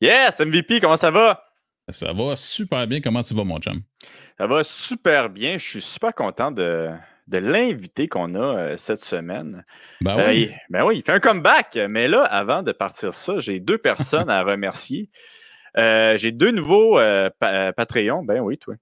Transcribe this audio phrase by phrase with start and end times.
[0.00, 1.42] Yes, MVP, comment ça va?
[1.88, 3.00] Ça va super bien.
[3.00, 3.80] Comment tu vas, mon chum?
[4.38, 5.56] Ça va super bien.
[5.58, 6.90] Je suis super content de,
[7.28, 9.64] de l'invité qu'on a euh, cette semaine.
[10.00, 10.50] Ben Euh, oui.
[10.50, 11.78] il, ben oui, il fait un comeback.
[11.88, 15.08] Mais là, avant de partir ça, j'ai deux personnes à remercier.
[15.78, 16.96] Euh, j'ai deux nouveaux
[17.38, 18.22] pa- Patreons.
[18.24, 18.74] Ben oui, toi.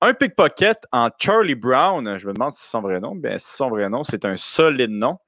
[0.00, 2.18] Un pickpocket en Charlie Brown.
[2.18, 3.14] Je me demande si c'est son vrai nom.
[3.14, 5.18] Ben, si c'est son vrai nom, c'est un solide nom.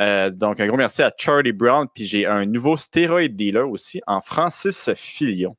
[0.00, 1.86] Euh, donc, un gros merci à Charlie Brown.
[1.94, 5.56] Puis j'ai un nouveau stéroïde dealer aussi en Francis Filion.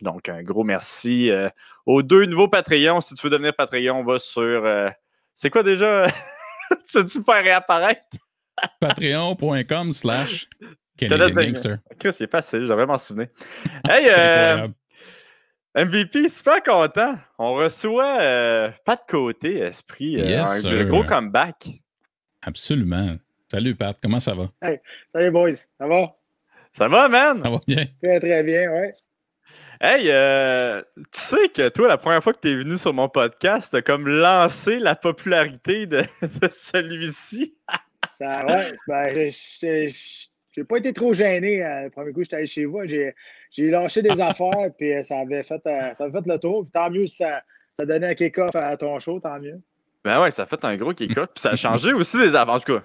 [0.00, 1.48] Donc, un gros merci euh,
[1.84, 3.00] aux deux nouveaux Patreons.
[3.00, 4.42] Si tu veux devenir Patreon, va sur.
[4.42, 4.88] euh,
[5.34, 6.06] c'est quoi déjà?
[6.90, 8.16] tu veux-tu me faire réapparaître?
[8.80, 10.48] Patreon.com slash
[11.00, 11.78] Gangster.
[11.98, 13.28] Chris, c'est facile, je devrais m'en souvenir.
[13.88, 14.68] Hey.
[15.76, 17.16] MVP, super content.
[17.38, 20.12] On reçoit pas de côté, Esprit.
[20.12, 21.68] Yes, un gros comeback.
[22.42, 23.16] Absolument.
[23.50, 23.96] Salut, Pat.
[24.02, 24.50] Comment ça va?
[25.12, 25.54] Salut, boys.
[25.78, 26.14] Ça va?
[26.72, 27.42] Ça va, man?
[27.42, 27.86] Ça va bien?
[28.02, 28.92] Très, très bien, ouais.
[29.80, 33.08] Hey, euh, tu sais que toi, la première fois que tu es venu sur mon
[33.08, 37.56] podcast, t'as comme lancé la popularité de, de celui-ci.
[38.10, 38.72] Ça, ouais.
[38.86, 39.30] Ben,
[39.62, 42.84] j'ai pas été trop gêné euh, le premier coup que j'étais allé chez vous.
[42.84, 43.14] J'ai,
[43.50, 46.64] j'ai lâché des affaires, puis euh, ça avait fait, euh, ça avait fait le tour.
[46.64, 47.42] Puis tant mieux si ça,
[47.78, 49.58] ça donnait un kick-off à ton show, tant mieux.
[50.04, 51.28] Ben ouais, ça a fait un gros kick-off.
[51.34, 52.54] Puis ça a changé aussi des affaires.
[52.54, 52.82] En tout cas,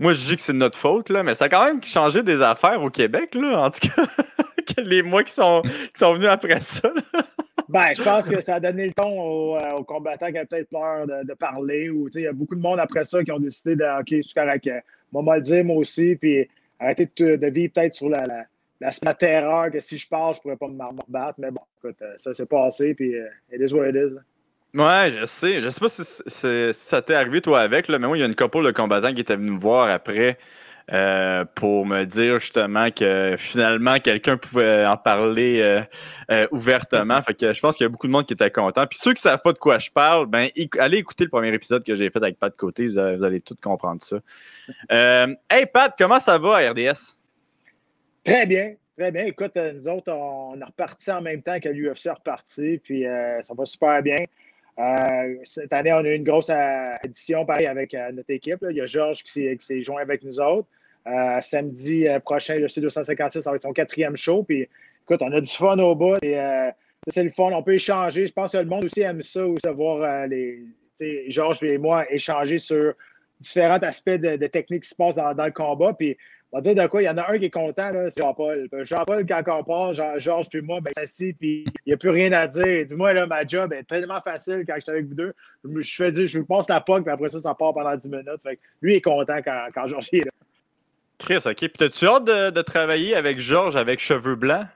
[0.00, 2.22] moi, je dis que c'est de notre faute, là, mais ça a quand même changé
[2.22, 4.06] des affaires au Québec, là, en tout cas,
[4.82, 6.90] les mois qui sont, qui sont venus après ça.
[7.68, 10.70] Ben, je pense que ça a donné le ton aux, euh, combattants qui avaient peut-être
[10.70, 11.90] peur de, parler.
[11.90, 14.34] Ou, il y a beaucoup de monde après ça qui ont décidé de OK, c'est
[14.34, 14.66] correct.
[14.66, 14.80] euh,
[15.12, 16.16] Moi, moi le dire, moi aussi.
[16.16, 16.48] Puis
[16.80, 18.24] arrêter de, vivre peut-être sur la,
[18.80, 21.38] la, terreur que si je parle, je pourrais pas me rebattre.
[21.38, 22.94] Mais bon, écoute, euh, ça s'est passé.
[22.94, 23.14] Puis
[23.52, 24.14] it is what it is.
[24.14, 24.22] là.
[24.74, 25.60] Ouais, je sais.
[25.60, 28.36] Je sais pas si, ça t'est arrivé, toi, avec, mais moi, il y a une
[28.36, 30.38] couple de combattants qui étaient venus me voir après
[30.92, 35.82] euh, pour me dire justement que finalement, quelqu'un pouvait en parler euh,
[36.32, 37.22] euh, ouvertement.
[37.22, 38.86] Fait que je pense qu'il y a beaucoup de monde qui était content.
[38.86, 40.48] Puis ceux qui savent pas de quoi je parle, ben,
[40.78, 42.88] allez écouter le premier épisode que j'ai fait avec Pat Côté.
[42.88, 44.18] Vous allez, vous allez tout comprendre ça.
[44.88, 47.16] Hey, Pat, comment ça va à RDS?
[48.24, 49.24] Très bien, très bien.
[49.24, 53.04] Écoute, nous autres, on, est reparti en même temps que l'UFC est reparti, puis
[53.42, 54.24] ça va super bien.
[54.80, 58.64] Euh, cette année, on a eu une grosse euh, édition, pareil, avec euh, notre équipe.
[58.70, 60.68] Il y a Georges qui s'est- joint avec nous autres.
[61.42, 64.42] Samedi prochain, le C256, ça va être son quatrième show.
[64.42, 64.68] Puis,
[65.02, 66.18] écoute, on a du fun au bout.
[67.08, 67.50] C'est le fun.
[67.52, 68.26] On peut échanger.
[68.26, 70.62] Je pense que le monde aussi aime ça, aussi, voir euh, les,
[71.28, 72.92] Georges et moi échanger sur
[73.40, 75.94] différents aspects de, de techniques qui se passent dans, dans le combat.
[75.94, 76.18] Puis,
[76.52, 78.22] on va dire de quoi, il y en a un qui est content, là, c'est
[78.22, 78.68] Jean-Paul.
[78.82, 82.32] Jean-Paul, quand on Jean- Georges puis moi, ben, assis, puis il n'y a plus rien
[82.32, 82.86] à dire.
[82.86, 85.32] Dis-moi, là, ma job est tellement facile quand je suis avec vous deux.
[85.64, 88.08] Je, fais dire, je vous passe la POC, puis après ça, ça part pendant 10
[88.08, 88.42] minutes.
[88.42, 90.32] Fait que lui est content quand, quand Georges est là.
[91.18, 91.56] Chris, OK.
[91.56, 94.66] Puis t'as-tu hâte de, de travailler avec Georges avec cheveux blancs?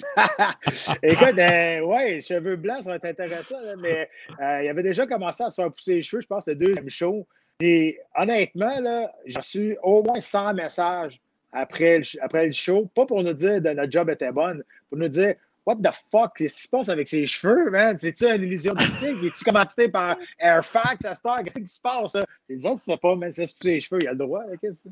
[1.02, 4.08] Écoute, euh, ouais, cheveux blancs, ça va être intéressant, là, mais
[4.40, 6.88] euh, il avait déjà commencé à se faire pousser les cheveux, je pense, le deuxième
[6.88, 7.26] show.
[7.60, 11.20] Et honnêtement, là, j'ai reçu au moins 100 messages
[11.52, 14.98] après le, après le show, pas pour nous dire que notre job était bonne, pour
[14.98, 15.34] nous dire
[15.66, 17.96] What the fuck, qu'est-ce qui se passe avec ses cheveux, man?
[17.98, 19.22] C'est-tu une illusion d'optique?
[19.24, 21.44] Es-tu commandité par Airfax à Star?
[21.44, 22.14] Qu'est-ce qui se passe?
[22.14, 22.24] là?
[22.48, 24.42] Les autres, c'est pas, mais c'est se pousser les cheveux, il a le droit.
[24.60, 24.88] qu'est-ce que?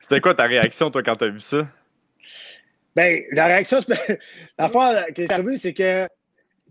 [0.00, 1.68] C'était quoi ta réaction, toi, quand t'as vu ça?
[2.96, 4.18] Ben, la réaction, c'est-
[4.58, 6.08] l'affaire qui est arrivée, c'est que, tu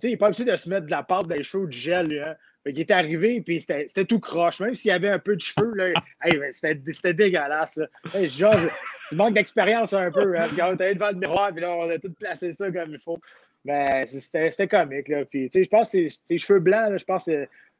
[0.02, 1.68] sais, il n'est pas obligé de se mettre de la pâte dans les cheveux ou
[1.68, 2.36] du gel, lui, hein.
[2.68, 4.60] Qu'il est arrivé, puis c'était tout croche.
[4.60, 5.88] Même s'il y avait un peu de cheveux, là,
[6.24, 7.80] hey, ben, c'était dégueulasse.
[8.14, 8.56] Hey, genre,
[9.10, 10.48] tu manques d'expérience un peu, hein.
[10.50, 13.00] Puis on était devant le miroir, puis là, on a tout placé ça comme il
[13.00, 13.20] faut.
[13.66, 15.26] Mais c'était c'était comique, là.
[15.26, 17.30] Puis, je pense que ses- cheveux blancs, je pense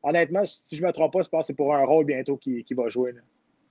[0.04, 2.38] honnêtement, si je ne me trompe pas, je pense que c'est pour un rôle bientôt
[2.38, 3.22] qu'il qu'il va jouer, là.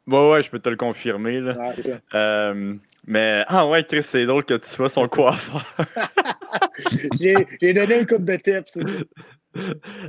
[0.06, 1.56] Ouais, ouais, je peux te le confirmer, là.
[1.58, 2.00] Ouais, c'est ça.
[2.14, 2.74] Euh,
[3.06, 5.64] mais, ah ouais, Chris, c'est drôle que tu sois son coiffeur.
[7.18, 8.78] J'ai j'ai donné une coupe de tips.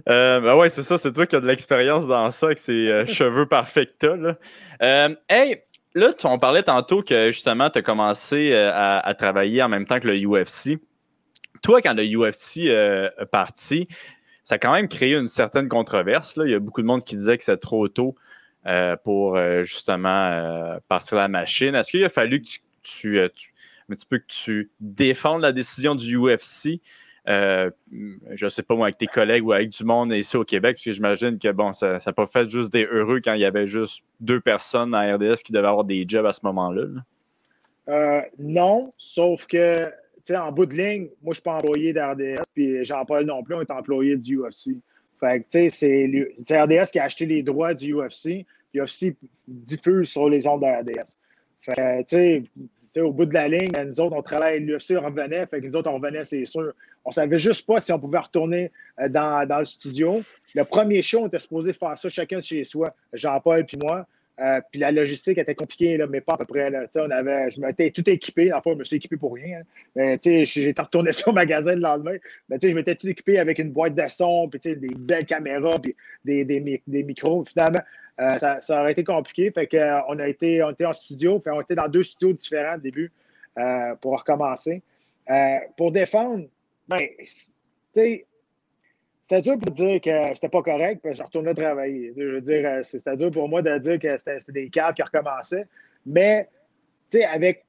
[0.09, 2.87] Euh, ben ouais, c'est ça, c'est toi qui as de l'expérience dans ça avec ces
[2.89, 4.37] euh, cheveux parfaits que là.
[4.81, 5.61] Euh, hey,
[5.95, 9.99] là, on parlait tantôt que justement, tu as commencé euh, à, travailler en même temps
[9.99, 10.79] que le UFC.
[11.61, 13.87] Toi, quand le UFC euh, est parti,
[14.43, 16.37] ça a quand même créé une certaine controverse.
[16.37, 16.45] Là.
[16.45, 18.15] Il y a beaucoup de monde qui disait que c'était trop tôt
[19.05, 21.73] pour justement partir la machine.
[21.73, 26.81] Est-ce qu'il a fallu que tu, tu, tu- que tu défendes la décision du UFC?
[27.27, 27.69] Euh,
[28.31, 30.85] je sais pas moi, avec tes collègues ou avec du monde ici au Québec, parce
[30.85, 33.67] que j'imagine que bon, ça n'a pas fait juste des heureux quand il y avait
[33.67, 36.83] juste deux personnes à RDS qui devaient avoir des jobs à ce moment-là.
[36.83, 37.01] là.
[37.89, 39.91] Euh, non, sauf que,
[40.33, 43.61] en bout de ligne, moi, je suis pas employé d'RDS, puis Jean-Paul non plus, on
[43.61, 44.71] est employé du UFC.
[45.19, 49.15] Fait que, tu sais, c'est RDS qui a acheté les droits du UFC, puis UFC
[49.47, 51.15] diffuse sur les ondes de RDS.
[51.61, 52.43] Fait que,
[53.01, 55.89] au bout de la ligne, nous autres, on travaille, l'UFC revenait, fait que nous autres,
[55.89, 56.73] on revenait, c'est sûr.
[57.05, 60.21] On savait juste pas si on pouvait retourner euh, dans, dans, le studio.
[60.53, 64.05] Le premier show, on était supposé faire ça chacun chez soi, Jean-Paul puis moi.
[64.39, 66.69] Euh, puis la logistique était compliquée, là, mais pas à peu près.
[66.69, 66.85] Là.
[66.95, 68.53] On avait, je m'étais tout équipé.
[68.53, 69.61] Enfin, je me suis équipé pour rien.
[69.95, 70.17] Hein.
[70.23, 72.17] Mais j'étais retourné sur le magasin le lendemain.
[72.49, 75.95] Mais je m'étais tout équipé avec une boîte de son, puis des belles caméras, puis
[76.23, 77.43] des, des, des micros.
[77.45, 77.81] Finalement,
[78.19, 79.49] euh, ça, ça, aurait été compliqué.
[79.51, 81.39] Fait que, euh, on, a été, on était en studio.
[81.39, 83.11] Fait, on était dans deux studios différents au début
[84.01, 84.83] pour recommencer.
[85.75, 86.45] pour défendre,
[86.87, 86.99] ben,
[89.29, 92.13] c'était dur pour dire que c'était pas correct, puis je retournais travailler.
[92.15, 95.03] Je veux dire, euh, c'était dur pour moi de dire que c'était des cadres qui
[95.03, 95.65] recommençaient.
[96.05, 96.47] Mais,
[97.11, 97.65] tu sais, avec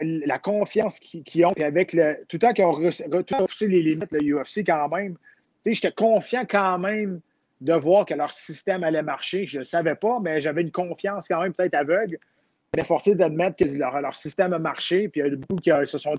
[0.00, 2.18] la confiance qu'ils ont, puis avec le.
[2.28, 5.14] Tout le temps qu'ils ont repoussé les limites, le UFC quand même,
[5.64, 7.20] tu sais, j'étais confiant quand même
[7.62, 9.46] de voir que leur système allait marcher.
[9.46, 12.18] Je ne savais pas, mais j'avais une confiance quand même peut-être aveugle.
[12.74, 15.96] J'étais forcé d'admettre que leur, système a marché, puis il y a beaucoup qui se
[15.96, 16.14] sont,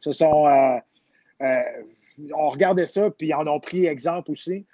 [0.00, 0.78] se sont euh,
[1.42, 1.62] euh,
[2.34, 4.64] on regardait ça, puis ils en ont pris exemple aussi.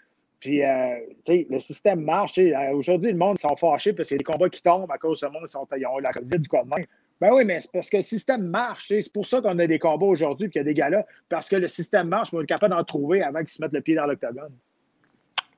[0.41, 0.95] Puis, euh,
[1.27, 2.39] le système marche.
[2.39, 4.91] Euh, aujourd'hui, le monde, ils sont fâchés parce qu'il y a des combats qui tombent
[4.91, 5.47] à cause ce monde,
[5.77, 6.83] ils, ont la COVID du quoi de main.
[7.21, 8.87] Ben oui, mais c'est parce que le système marche.
[8.89, 11.57] C'est pour ça qu'on a des combats aujourd'hui, qu'il y a des gars-là, parce que
[11.57, 13.97] le système marche, mais on est capable d'en trouver avant qu'ils se mettent le pied
[13.97, 14.53] dans l'octogone.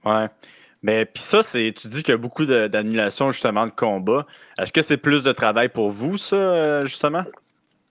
[0.06, 0.26] Ouais.
[0.82, 4.26] Mais puis ça, c'est tu dis qu'il y a beaucoup d'annulations justement de combats.
[4.58, 7.24] Est-ce que c'est plus de travail pour vous, ça, euh, justement?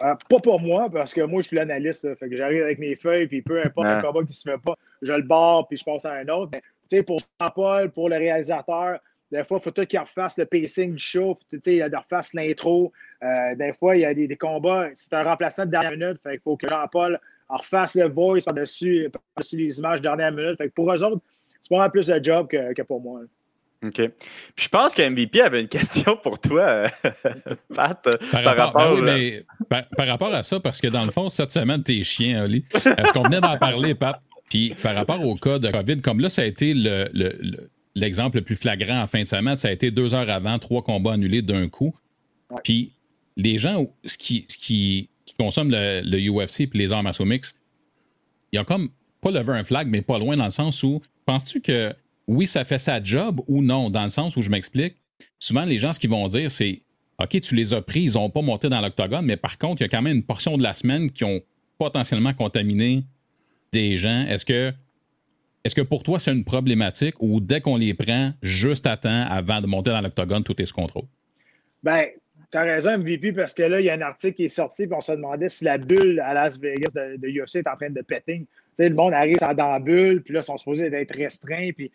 [0.01, 2.15] Euh, pas pour moi, parce que moi, je suis l'analyste.
[2.15, 4.75] Fait que j'arrive avec mes feuilles, puis peu importe le combat qui se fait pas,
[5.01, 6.51] je le barre, puis je passe à un autre.
[6.91, 8.99] Mais pour Jean-Paul, pour le réalisateur,
[9.31, 12.91] des fois, il faut tout qu'il refasse le pacing du show, il refasse l'intro.
[13.23, 16.31] Euh, des fois, il y a des, combats, c'est un remplaçant de dernière minute, fait
[16.31, 17.19] qu'il faut que Jean-Paul
[17.49, 20.57] refasse le voice par-dessus par les images de dernière minute.
[20.57, 21.21] Fait que pour eux autres,
[21.61, 23.21] c'est pas plus de job que, que pour moi.
[23.85, 23.95] OK.
[24.55, 26.87] Puis je pense que MVP avait une question pour toi, euh,
[27.75, 31.83] Pat, par, rapport, ben par, rapport à ça, parce que dans le fond, cette semaine,
[31.83, 32.65] t'es chien, Oli.
[32.73, 34.21] Est-ce qu'on venait d'en parler, Pat?
[34.49, 36.73] Puis par rapport au cas de COVID, comme là, ça a été
[37.95, 40.57] l'exemple le, le, plus flagrant en fin de semaine, ça a été deux heures avant,
[40.59, 41.95] trois combats annulés d'un coup.
[42.63, 42.91] Puis
[43.37, 47.55] les gens ce qui, ce qui, qui consomment le, UFC et les arts martiaux mix,
[48.51, 48.89] ils ont comme
[49.21, 51.93] pas levé un flag, mais pas loin dans le sens où penses-tu que
[52.29, 54.97] oui, ça fait sa job ou non, dans le sens où je m'explique.
[55.39, 56.83] Souvent, les gens, ce qu'ils vont dire, c'est
[57.19, 59.85] OK, tu les as pris, ils n'ont pas monté dans l'octogone, mais par contre, il
[59.85, 61.41] y a quand même une portion de la semaine qui ont
[61.79, 63.03] potentiellement contaminé
[63.71, 64.27] des gens.
[64.27, 64.71] Est-ce que,
[65.63, 69.25] est que pour toi, c'est une problématique ou dès qu'on les prend juste à temps
[69.27, 71.05] avant de monter dans l'octogone, tout est sous contrôle?
[71.81, 72.05] Ben,
[72.51, 74.85] tu as raison, MVP, parce que là, il y a un article qui est sorti,
[74.85, 77.75] puis on se demandait si la bulle à Las Vegas de, de UFC est en
[77.75, 78.45] train de péter.
[78.77, 81.91] le monde arrive dans la bulle, puis là, ils sont supposés être restreints, puis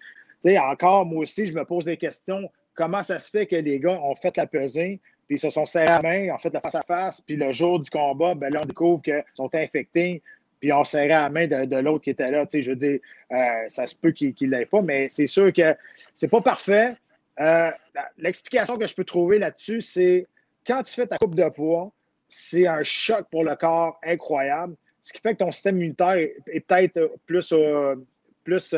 [0.59, 2.51] encore, moi aussi, je me pose des questions.
[2.75, 5.67] Comment ça se fait que les gars ont fait la pesée, puis ils se sont
[5.67, 8.67] serrés la main, ont fait la face-à-face, puis le jour du combat, ben là, on
[8.67, 10.23] découvre qu'ils sont infectés,
[10.61, 12.47] puis on serré la main de, l'autre qui était là.
[12.53, 12.99] je veux dire,
[13.33, 15.77] euh, ça se peut qu'il ne l'ait pas, mais c'est sûr que
[16.15, 16.95] c'est pas parfait.
[17.41, 17.71] Euh,
[18.19, 20.27] l'explication que je peux trouver là-dessus, c'est
[20.67, 21.93] quand tu fais ta coupe de poids,
[22.29, 26.61] c'est un choc pour le corps incroyable, ce qui fait que ton système immunitaire est,
[26.67, 27.97] peut-être plus, euh,
[28.43, 28.75] plus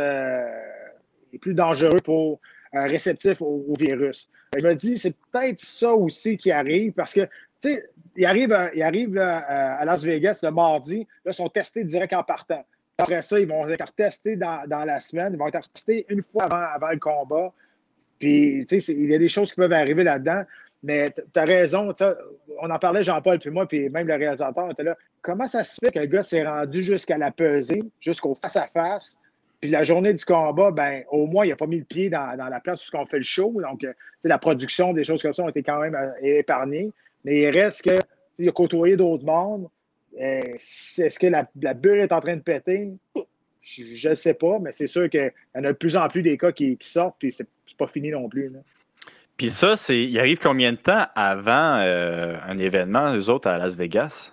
[1.38, 2.40] plus dangereux pour
[2.74, 4.30] euh, réceptif au, virus.
[4.56, 7.22] Je me dis, c'est peut-être ça aussi qui arrive parce que,
[7.60, 12.12] tu sais, ils arrivent, ils arrivent à Las Vegas le mardi, là, sont testés direct
[12.12, 12.64] en partant.
[12.98, 16.44] Après ça, ils vont être testés dans, la semaine, ils vont être testés une fois
[16.44, 17.52] avant, le combat.
[18.18, 20.44] Puis, tu sais, il y a des choses qui peuvent arriver là-dedans.
[20.82, 21.94] Mais tu as raison,
[22.60, 24.96] on en parlait Jean-Paul puis moi, puis même le réalisateur était là.
[25.20, 29.18] Comment ça se fait que le gars s'est rendu jusqu'à la pesée, jusqu'au face-à-face,
[29.66, 32.36] puis la journée du combat, ben, au moins, il n'a pas mis le pied dans,
[32.36, 33.52] la place où on fait le show.
[33.60, 33.92] Donc, euh,
[34.22, 36.92] la production, des choses comme ça ont été quand même euh, épargnées.
[37.24, 37.98] Mais il reste que
[38.38, 39.68] il a côtoyé d'autres mondes.
[40.20, 40.40] Euh,
[40.98, 42.92] est-ce que la, bulle est en train de péter?
[43.62, 46.22] Je ne sais pas, mais c'est sûr qu'il y en a de plus en plus
[46.22, 48.52] des cas qui, sortent, puis c'est pas fini non plus.
[49.36, 53.74] Puis ça, c'est, il arrive combien de temps avant un événement, eux autres, à Las
[53.74, 54.30] Vegas?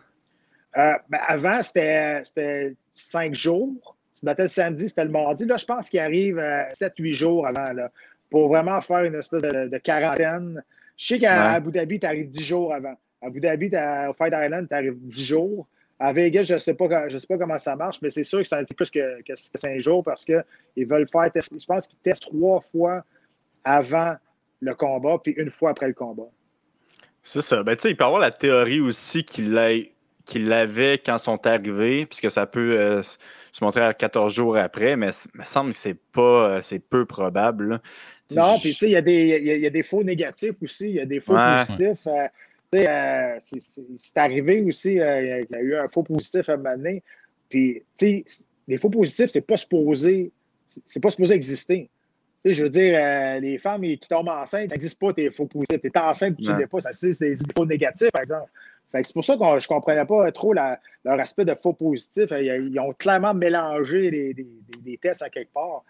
[0.76, 3.98] Ben, avant, c'était cinq jours.
[4.14, 5.46] C'était le samedi, c'était le mardi.
[5.46, 7.92] Là, je pense qu'il arrive 7-8 euh, jours avant là,
[8.30, 10.64] pour vraiment faire une espèce de, quarantaine.
[10.98, 12.96] Je sais qu'à Abu Dhabi, tu arrives 10 jours avant.
[13.22, 15.68] À Abu Dhabi, au Fight Island, tu arrives 10 jours.
[16.00, 18.48] À Vegas, je ne sais, pas, sais pas comment ça marche, mais c'est sûr que
[18.48, 20.44] c'est un petit plus que, que 5 jours parce qu'ils
[20.78, 21.58] veulent faire tester.
[21.58, 23.04] Je pense qu'ils testent trois fois
[23.64, 24.16] avant
[24.60, 26.30] le combat, puis une fois après le combat.
[27.24, 27.64] C'est ça.
[27.64, 31.48] Ben, tu sais, il peut y avoir la théorie aussi qu'il l'avait quand ils sont
[31.48, 32.78] arrivés, puisque ça peut.
[32.80, 33.02] Euh,
[33.54, 36.80] se montrer à 14 jours après, mais il me semble que c'est pas euh, c'est
[36.80, 37.82] peu probable.
[38.36, 41.22] Non, puis tu sais, il y, a des faux négatifs aussi, il y a des
[41.22, 42.08] faux positifs.
[42.08, 42.28] Euh,
[42.76, 46.76] Euh, c'est arrivé aussi, euh, il y a eu un faux positif à un moment
[46.76, 47.04] donné.
[47.50, 50.32] Puis, tu sais, les faux positifs, c'est pas supposé,
[50.68, 51.90] c'est pas supposé exister.
[52.46, 55.82] je veux dire, euh, les femmes qui tombent enceintes, ça n'existe pas tes faux positifs.
[55.82, 56.82] Tu es enceinte tu ne l'es pas.
[56.82, 58.50] Ça, c'est des faux négatifs, par exemple.
[58.94, 62.30] C'est pour ça que je ne comprenais pas trop leur aspect de faux positif.
[62.32, 65.84] Ils, ont clairement mélangé des tests à quelque part.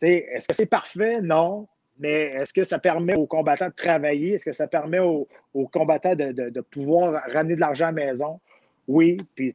[0.00, 1.20] Est-ce que c'est parfait?
[1.20, 1.68] Non.
[1.98, 4.34] Mais est-ce que ça permet aux combattants de travailler?
[4.34, 5.28] Est-ce que ça permet aux,
[5.72, 8.40] combattants de, pouvoir ramener de l'argent à la maison?
[8.88, 9.16] Oui.
[9.34, 9.54] Puis,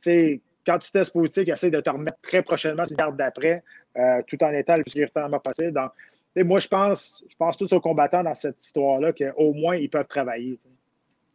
[0.65, 3.63] quand tu testes positif, ils essaient de te remettre très prochainement sur une carte d'après,
[3.98, 5.74] euh, tout en étant le plus sécuritairement possible.
[5.74, 5.91] Donc,
[6.36, 10.07] moi, je pense, je pense tous aux combattants dans cette histoire-là qu'au moins, ils peuvent
[10.07, 10.59] travailler.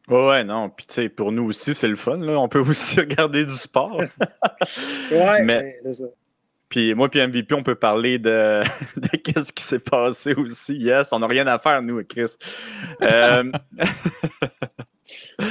[0.09, 0.71] Ouais, non.
[0.71, 2.19] Puis, tu sais, pour nous aussi, c'est le fun.
[2.19, 2.39] Là.
[2.39, 4.01] On peut aussi regarder du sport.
[5.11, 6.07] oui, mais c'est ça.
[6.75, 8.63] Puis moi, puis MVP, on peut parler de,
[9.23, 10.75] qu'est-ce qui s'est passé aussi.
[10.75, 12.35] Yes, on n'a rien à faire, nous, Chris.
[13.01, 13.53] euh...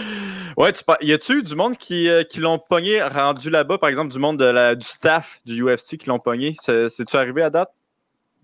[0.58, 4.12] ouais, tu y a-tu du monde qui, euh, qui l'ont pogné rendu là-bas, par exemple,
[4.12, 6.56] du monde de la, du staff du UFC qui l'ont pogné?
[6.60, 7.72] C'est-tu arrivé à date?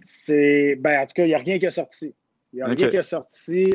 [0.06, 0.78] C'est.
[0.80, 2.16] Ben, en tout cas, il n'y a rien qui est sorti.
[2.54, 3.74] Il n'y a rien qui est sorti.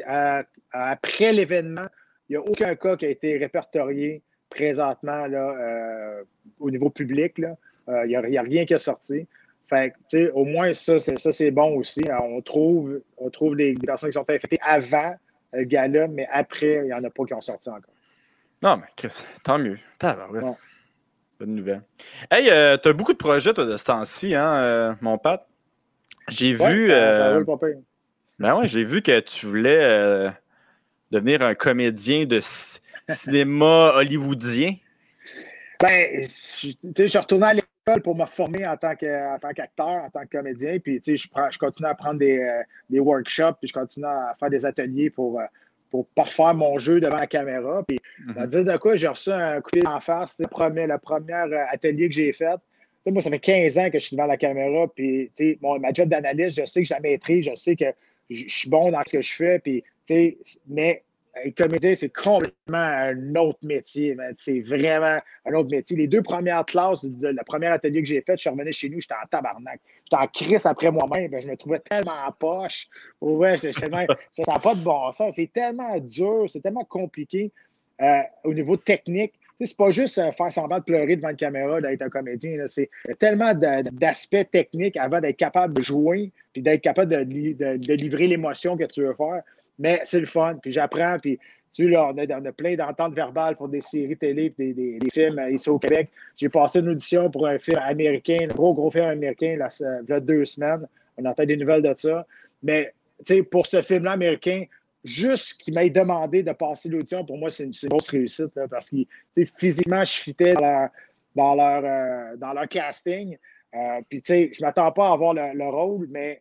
[0.73, 1.88] après l'événement,
[2.28, 6.23] il n'y a aucun cas qui a été répertorié présentement là, euh,
[6.61, 7.38] au niveau public.
[7.38, 7.57] Là.
[7.88, 9.26] Il euh, n'y a, rien qui est sorti.
[9.69, 9.95] Fait
[10.35, 12.02] au moins, ça, c'est bon aussi.
[12.23, 15.14] On trouve, on trouve les, personnes qui sont infectées avant
[15.52, 17.95] le gala, mais après, il n'y en a pas qui ont sorti encore.
[18.62, 19.78] Non, mais Chris, tant mieux.
[20.00, 21.83] Bonne nouvelle.
[22.31, 25.47] Hey, euh, tu as beaucoup de projets, toi, de ce temps-ci, hein, euh, mon Pat?
[26.28, 26.88] J'ai vu.
[26.88, 30.31] ben ouais, j'ai vu que tu voulais
[31.11, 32.40] devenir un comédien de
[33.08, 34.76] cinéma hollywoodien?
[35.80, 37.54] Ben, je, suis retourné à
[38.02, 40.78] pour me former en tant qu'acteur, en, tant que comédien.
[40.78, 44.06] Puis, tu sais, je, je continue à prendre des, euh, des, workshops, puis je continue
[44.06, 45.44] à faire des ateliers pour, euh,
[45.90, 47.82] pour parfaire mon jeu devant la caméra.
[47.87, 50.32] Puis, mm dire de quoi, j'ai reçu un coup en face.
[50.32, 52.56] C'était le premier, le premier euh, atelier que j'ai fait.
[53.06, 54.87] moi, ça fait 15 ans que je suis devant la caméra.
[54.94, 57.92] Puis, tu sais, ma job d'analyste, je sais que je la maîtrise, je sais que
[58.30, 59.58] je, suis bon dans ce que je fais.
[59.58, 59.84] Puis,
[60.68, 61.02] mais
[61.56, 65.96] comédien, c'est complètement un autre métier, C'est vraiment un autre métier.
[65.96, 69.00] Les deux premières classes, le premier atelier que j'ai fait, je suis revenu chez nous,
[69.00, 69.80] j'étais en tabarnak.
[70.04, 71.30] J'étais en crise après moi-même.
[71.40, 72.88] Je me trouvais tellement en poche.
[73.20, 73.73] Ouais, je ne
[74.44, 75.34] sens pas de bon sens.
[75.37, 77.50] C'est tellement dur, c'est tellement compliqué
[78.00, 79.34] euh, au niveau technique.
[79.61, 82.64] C'est pas juste euh, faire semblant de pleurer devant une caméra, d'être un comédien.
[82.66, 88.76] C'est tellement d'aspects techniques avant d'être capable de jouer puis d'être capable de livrer l'émotion
[88.76, 89.42] que tu veux faire.
[89.78, 91.38] Mais c'est le fun, puis j'apprends, puis
[91.75, 95.50] tu là, on a, plein d'ententes verbales pour des séries télé, des, des, films euh,
[95.50, 96.09] ici au Québec.
[96.37, 100.12] J'ai passé une audition pour un film américain, un gros, gros film américain, il y
[100.12, 100.87] a deux semaines.
[101.16, 102.25] On entend des nouvelles de ça.
[102.62, 102.95] Mais,
[103.26, 104.64] tu sais, pour ce film-là américain,
[105.02, 108.97] juste qu'il m'ait demandé de passer l'audition, pour moi, c'est une, grosse réussite, parce que
[109.59, 110.88] physiquement, je fitais dans
[111.35, 111.83] leur,
[112.38, 113.37] dans leur, euh, casting.
[113.75, 116.40] Euh, puis, tu sais, je ne m'attends pas à avoir le rôle, mais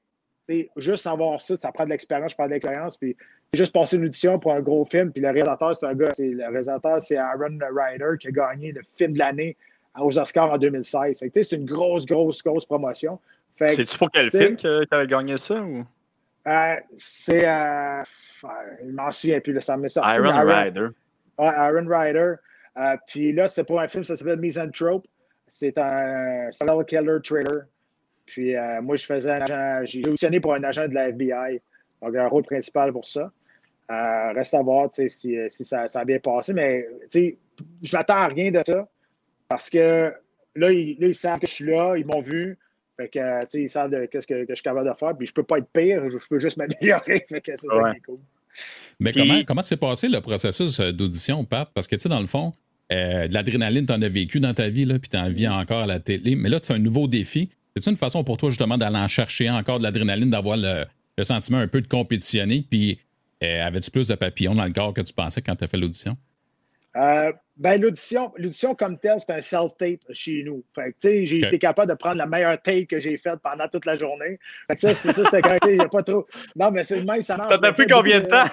[0.78, 2.98] juste savoir ça, ça prend de l'expérience, je prends de l'expérience.
[2.98, 3.16] Puis
[3.54, 5.12] juste passer une audition pour un gros film.
[5.12, 8.72] Puis le réalisateur, c'est un gars, c'est, le réalisateur, c'est Aaron Ryder qui a gagné
[8.72, 9.58] le film de l'année
[10.00, 11.20] aux Oscars en 2016.
[11.34, 13.20] c'est une grosse, grosse, grosse promotion.
[13.60, 15.62] C'est-tu pour quel film que tu avais gagné ça?
[15.62, 15.86] Ou?
[16.48, 17.48] Euh, c'est.
[17.48, 18.04] Euh,
[18.42, 20.10] je m'en souviens plus, ça me sorti.
[20.10, 20.88] Aaron, Ryder.
[21.38, 22.34] Ouais, Aaron Ryder.
[22.78, 25.06] Euh, puis là, c'est pour un film, ça s'appelle Misanthrope.
[25.48, 27.66] C'est un serial killer trailer
[28.26, 31.62] puis euh, moi, je faisais un agent, j'ai auditionné pour un agent de la FBI.
[32.02, 33.32] Donc, un rôle principal pour ça.
[33.92, 38.28] Euh, reste à voir si, si ça, ça, a bien passé, mais je m'attends à
[38.28, 38.88] rien de ça.
[39.50, 40.14] Parce que
[40.56, 42.58] là, ils, savent que je suis là, ils m'ont vu.
[42.98, 45.16] Fait que, ils savent de, ce que, que, je suis capable de faire.
[45.18, 47.26] Puis je peux pas être pire, je, peux juste m'améliorer.
[47.28, 48.20] Fait que c'est ça qui est cool.
[49.00, 51.70] Mais comment, comment s'est passé le processus euh, d'audition, Pat?
[51.74, 52.54] Parce que, tu sais, dans le fond,
[52.90, 55.82] de l'adrénaline, tu en as vécu dans ta vie, là, puis tu en vis encore
[55.82, 56.36] à la télé.
[56.36, 57.50] Mais là, c'est un nouveau défi.
[57.76, 60.86] C'est une façon pour toi justement d'aller en chercher encore de l'adrénaline, d'avoir le,
[61.24, 62.66] sentiment un peu de compétitionner?
[62.70, 63.00] Puis
[63.44, 65.78] euh, avais-tu plus de papillons dans le corps que tu pensais quand tu as fait
[65.78, 66.16] l'audition?
[66.96, 70.64] Euh, ben, l'audition, l'audition comme telle, c'est un self-tape chez nous.
[70.76, 73.86] Fait que, j'ai été capable de prendre la meilleure tape que j'ai faite pendant toute
[73.86, 74.40] la journée.
[74.68, 76.28] Fait que ça, c'est ça, c'était quand il n'y a pas trop.
[76.56, 77.52] Non, mais c'est même, ça marche.
[77.52, 78.46] Ça t'a pris combien de temps?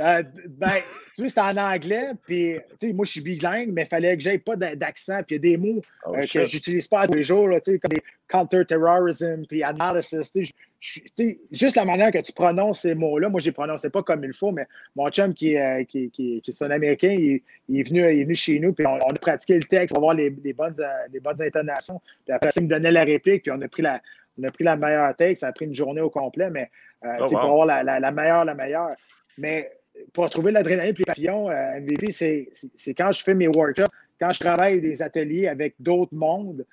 [0.00, 0.70] Euh, ben,
[1.14, 4.16] tu sais, c'était en anglais, puis, tu sais, moi, je suis bilingue, mais il fallait
[4.16, 7.06] que j'aie pas d'accent, puis il y a des mots oh, euh, que j'utilise pas
[7.06, 12.10] tous les jours, tu sais, comme des counter-terrorism, puis analysis, tu sais, juste la manière
[12.10, 15.08] que tu prononces ces mots-là, moi, je les prononçais pas comme il faut, mais mon
[15.10, 18.34] chum, qui, est, qui, qui, qui est un Américain, il, est venu, il est venu
[18.34, 21.20] chez nous, puis on, a pratiqué le texte, pour voir les, les, bonnes, euh, les
[21.20, 24.02] bonnes intonations, puis après, il me donnait la réplique, puis on a pris la,
[24.40, 26.68] on a pris la meilleure texte, ça a pris une journée au complet, mais,
[27.04, 28.96] oh, tu sais, pour avoir la, la, la meilleure, la meilleure.
[29.38, 29.70] Mais
[30.12, 34.32] pour trouver l'adrénaline et les papillons, euh, MVP, c'est quand je fais mes workshops, quand
[34.32, 36.64] je travaille des ateliers avec d'autres mondes,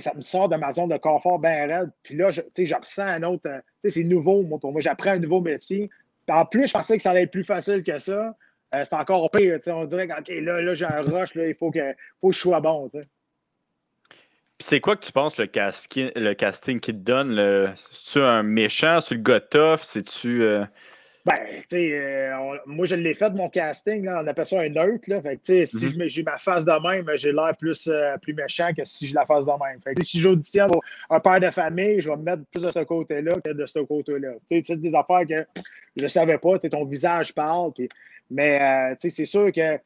[0.00, 1.90] ça me sort de ma zone de confort bien raide.
[2.02, 2.40] Puis là, je,
[2.74, 3.46] ressens un autre.
[3.46, 4.80] Euh, c'est nouveau, moi, pour moi.
[4.80, 5.90] J'apprends un nouveau métier.
[6.28, 8.34] en plus, je pensais que ça allait être plus facile que ça.
[8.74, 9.60] Euh, c'est encore pire.
[9.68, 12.40] On dirait que là, là j'ai un rush, là, il faut que, faut que je
[12.40, 12.90] sois bon.
[14.58, 17.74] c'est quoi que tu penses le, casting, le casting qui te donne?
[17.76, 19.00] C'est-tu un méchant?
[19.00, 19.82] C'est le gars tough?
[19.84, 20.42] C'est-tu.
[21.26, 24.60] Ben, tu sais, euh, moi, je l'ai fait de mon casting, là, on appelle ça
[24.60, 25.08] un neutre.
[25.08, 26.08] Là, fait que, si mm-hmm.
[26.08, 27.90] j'ai ma face de même, j'ai l'air plus,
[28.22, 29.80] plus méchant que si je la face de même.
[29.82, 30.70] Fait que, si j'auditionne
[31.10, 33.80] un père de famille, je vais me mettre plus de ce côté-là que de ce
[33.80, 34.34] côté-là.
[34.48, 35.44] Tu sais, des affaires que
[35.96, 36.58] je ne savais pas.
[36.60, 37.72] Ton visage parle.
[38.30, 39.78] Mais euh, c'est sûr que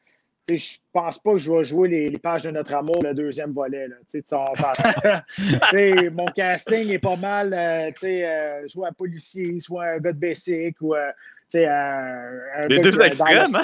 [0.47, 3.87] je pense pas que je vais jouer les, pages de notre amour, le deuxième volet.
[3.87, 3.95] Là.
[6.11, 10.75] mon casting est pas mal, euh, euh, soit un policier, soit un gars de basic
[10.81, 11.11] ou un,
[11.53, 13.55] un Les deux extrêmes,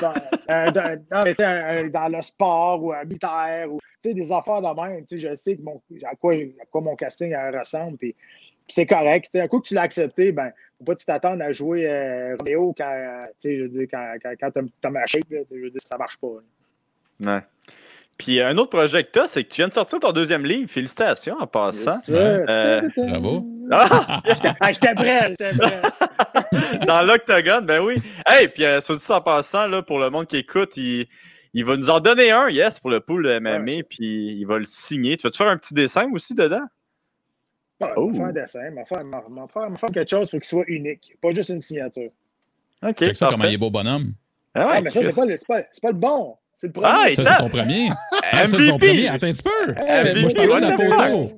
[0.47, 0.71] hein?
[0.71, 5.05] dans le sport ou un militaire ou des affaires de même.
[5.11, 7.97] Je sais que mon, à, quoi, à quoi mon casting ressemble.
[7.97, 8.15] Puis,
[8.67, 9.35] c'est correct.
[9.35, 13.25] Un coup que tu l'as accepté, ben, faut pas t'attendre à jouer euh, Roméo quand,
[13.43, 16.27] je quand, quand, quand t'as ma shape, je veux dire, ça marche pas.
[17.19, 17.41] Ouais.
[18.17, 20.43] Puis un autre projet que tu as, c'est que tu viens de sortir ton deuxième
[20.43, 20.69] livre.
[20.69, 21.97] Félicitations en passant.
[22.09, 23.45] Euh, Bravo.
[23.69, 24.21] Ah!
[24.25, 25.81] j'étais prêt, j'étais prêt.
[26.87, 28.01] Dans l'Octogone, ben oui.
[28.25, 31.05] Hey, puis euh, sur en passant, là, pour le monde qui écoute, il,
[31.53, 34.63] il va nous en donner un, yes, pour le pool MMA, puis il va le
[34.63, 35.17] signer.
[35.17, 36.65] Tu vas-te faire un petit dessin aussi dedans?
[37.81, 38.13] Ah, oh.
[38.13, 39.03] faire un dessin, m'a faire,
[39.51, 42.09] faire, quelque chose pour qu'il soit unique, pas juste une signature.
[42.83, 42.95] OK.
[42.99, 44.13] C'est ça comment il est beau bonhomme.
[44.53, 46.37] Ah, ouais, ah mais ça, c'est pas, pas, pas, le bon.
[46.57, 46.89] C'est le premier.
[46.91, 47.89] Ah, ça, c'est ton premier.
[48.31, 49.07] ah, ça, c'est ton premier.
[49.07, 49.73] Attends un petit peu.
[50.19, 51.31] Moi, je parle de la photo.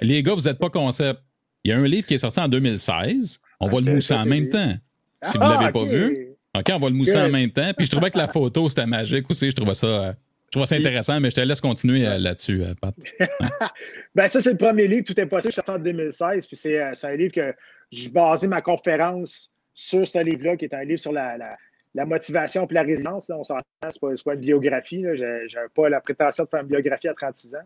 [0.00, 1.20] Les gars, vous n'êtes pas concept.
[1.64, 3.40] Il y a un livre qui est sorti en 2016.
[3.60, 4.74] On va le mousser en même temps.
[5.22, 6.28] Si vous ne l'avez pas vu.
[6.56, 7.72] OK, on va le mousser en même temps.
[7.76, 9.50] Puis je trouvais que la photo, c'était magique aussi.
[9.50, 9.86] Je trouvais ça.
[9.86, 10.12] Euh,
[10.46, 12.94] je trouve ça intéressant, mais je te laisse continuer euh, là-dessus, euh, Pat.
[14.14, 16.46] ben, ça, c'est le premier livre, Tout est possible, je suis en 2016.
[16.46, 17.54] Puis c'est un livre que
[17.90, 21.56] j'ai basé ma conférence sur ce livre-là, qui est un livre sur la, la,
[21.94, 23.30] motivation et la résilience.
[23.30, 25.04] On s'entend, ce n'est pas, une biographie.
[25.14, 27.58] Je n'ai pas la prétention de faire une biographie à 36 ans.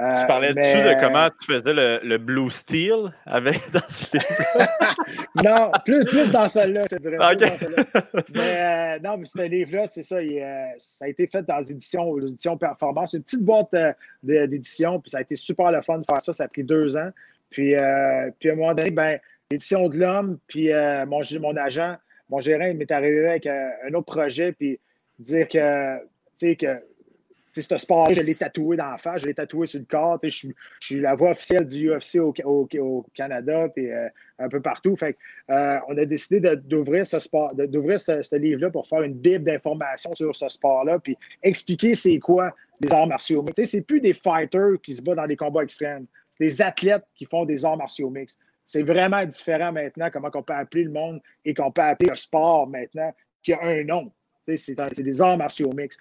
[0.00, 4.06] Euh, tu parlais dessus de comment tu faisais le, le Blue Steel avec, dans ce
[4.12, 5.26] livre?
[5.44, 7.18] non, plus, plus dans celle-là, je te dirais.
[8.34, 11.72] Mais euh, non, mais ce livre-là, c'est ça, euh, ça a été fait dans les
[11.72, 13.74] éditions, Performance, une petite boîte
[14.22, 16.96] d'édition, puis ça a été super le fun de faire ça, ça a pris deux
[16.96, 17.10] ans.
[17.50, 17.74] Puis,
[18.40, 19.18] puis à un moment donné, ben,
[19.50, 20.70] l'édition de l'homme, puis
[21.06, 21.96] mon, mon agent,
[22.32, 24.80] mon gérant, il m'est arrivé avec un autre projet, puis
[25.18, 25.98] dire que,
[26.38, 26.80] tu sais, que
[27.60, 30.18] ce sport je l'ai tatoué dans la face, je l'ai tatoué sur le corps.
[30.22, 30.48] Je
[30.80, 34.96] suis, la voix officielle du UFC au, Canada et euh, un peu partout.
[35.02, 40.14] Euh, on a décidé d'ouvrir ce sport, d'ouvrir ce, livre-là pour faire une bible d'informations
[40.14, 43.66] sur ce sport-là, puis expliquer c'est quoi les arts martiaux mixtes.
[43.66, 46.06] C'est plus des fighters qui se battent dans des combats extrêmes,
[46.40, 48.40] des athlètes qui font des arts martiaux mixtes.
[48.66, 52.16] C'est vraiment différent maintenant comment on peut appeler le monde et qu'on peut appeler le
[52.16, 54.12] sport maintenant qui a un nom.
[54.56, 56.00] C'est des arts martiaux mixtes.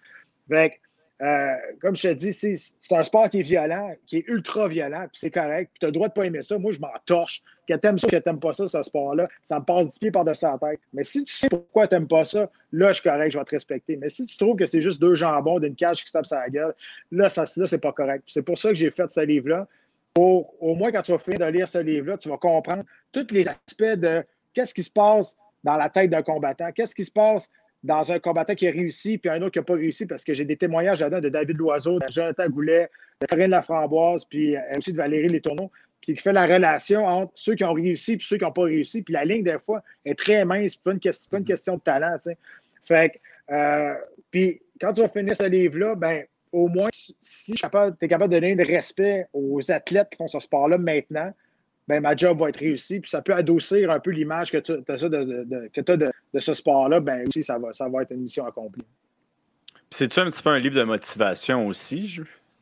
[1.21, 5.01] Euh, comme je te dis, c'est un sport qui est violent, qui est ultra violent,
[5.01, 5.71] puis c'est correct.
[5.79, 6.57] Tu as le droit de pas aimer ça.
[6.57, 7.43] Moi, je m'en torche.
[7.69, 10.45] Que t'aimes ça, que t'aimes pas ça, ce sport-là, ça me passe du pied par-dessus
[10.45, 10.79] la tête.
[10.93, 13.51] Mais si tu sais pourquoi t'aimes pas ça, là, je suis correct, je vais te
[13.51, 13.97] respecter.
[13.97, 16.49] Mais si tu trouves que c'est juste deux jambons d'une cage qui se tape sa
[16.49, 16.73] gueule,
[17.11, 18.23] là, ça, là c'est pas correct.
[18.25, 19.67] C'est pour ça que j'ai fait ce livre-là.
[20.13, 23.27] Pour, au moins, quand tu vas finir de lire ce livre-là, tu vas comprendre tous
[23.31, 27.11] les aspects de qu'est-ce qui se passe dans la tête d'un combattant, qu'est-ce qui se
[27.11, 27.49] passe
[27.83, 30.33] dans un combattant qui a réussi, puis un autre qui n'a pas réussi, parce que
[30.33, 32.89] j'ai des témoignages là-dedans de David Loiseau, de Jonathan Goulet,
[33.21, 35.71] de Corinne Laframboise, puis euh, aussi de Valérie Letourneau,
[36.01, 39.01] qui fait la relation entre ceux qui ont réussi et ceux qui n'ont pas réussi.
[39.01, 41.81] Puis la ligne, des fois, est très mince, pas une, question, pas une question de
[41.81, 42.17] talent.
[42.85, 43.95] Fait que, euh,
[44.31, 46.89] puis quand tu vas finir ce livre-là, ben, au moins,
[47.21, 51.33] si tu es capable de donner le respect aux athlètes qui font ce sport-là maintenant,
[51.87, 52.99] ben, ma job va être réussie.
[52.99, 56.99] Puis ça peut adoucir un peu l'image que tu as de, de, de, ce sport-là.
[56.99, 58.85] Ben aussi, ça va, ça va être une mission accomplie.
[59.89, 62.21] C'est-tu un petit peu un livre de motivation aussi?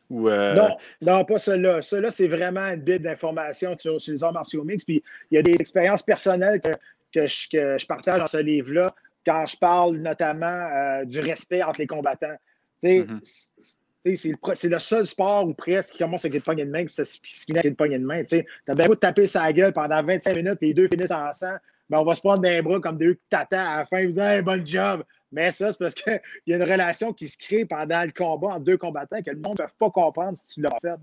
[0.09, 1.81] Ou euh, Non, non, pas celui-là.
[1.81, 4.83] Celui-là, c'est vraiment une bible d'information sur, les arts martiaux mix.
[4.83, 6.71] Puis il y a des expériences personnelles que,
[7.13, 11.61] que, je, que je partage dans ce livre-là quand je parle notamment euh, du respect
[11.61, 12.35] entre les combattants.
[12.83, 13.77] Mm-hmm.
[14.05, 17.03] C'est le, seul sport où presque qui commence avec une poignée de main puis ça
[17.03, 18.23] se finit avec une poignée de main.
[18.23, 21.59] Tu as bien beau de taper sa gueule pendant 25 minutes, les deux finissent ensemble,
[21.89, 24.11] mais ben, on va se prendre des bras comme deux tatas à la fin, vous
[24.11, 25.03] disent bon job.
[25.31, 28.49] Mais ça, c'est parce qu'il y a une relation qui se crée pendant le combat
[28.49, 30.95] entre deux combattants que le monde ne peut pas comprendre si tu l'as fait.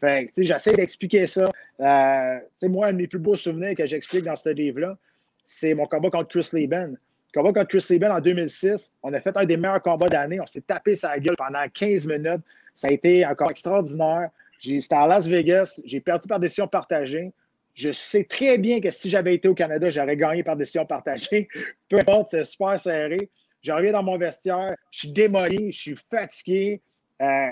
[0.00, 1.50] Fait j'essaie d'expliquer ça.
[1.80, 4.98] Euh, moi, un de mes plus beaux souvenirs que j'explique dans ce livre-là,
[5.46, 6.96] c'est mon combat contre Chris Lieben.
[7.32, 10.40] Combat contre Chris Sabin en 2006, on a fait un des meilleurs combats d'année.
[10.40, 12.42] On s'est tapé sa gueule pendant 15 minutes.
[12.74, 14.30] Ça a été encore extraordinaire.
[14.60, 15.80] C'était à Las Vegas.
[15.84, 17.32] J'ai perdu par décision partagée.
[17.74, 21.48] Je sais très bien que si j'avais été au Canada, j'aurais gagné par décision partagée.
[21.88, 23.30] Peu importe, super serré.
[23.62, 26.80] Je reviens dans mon vestiaire, je suis démoli, je suis fatigué.
[27.22, 27.50] Euh,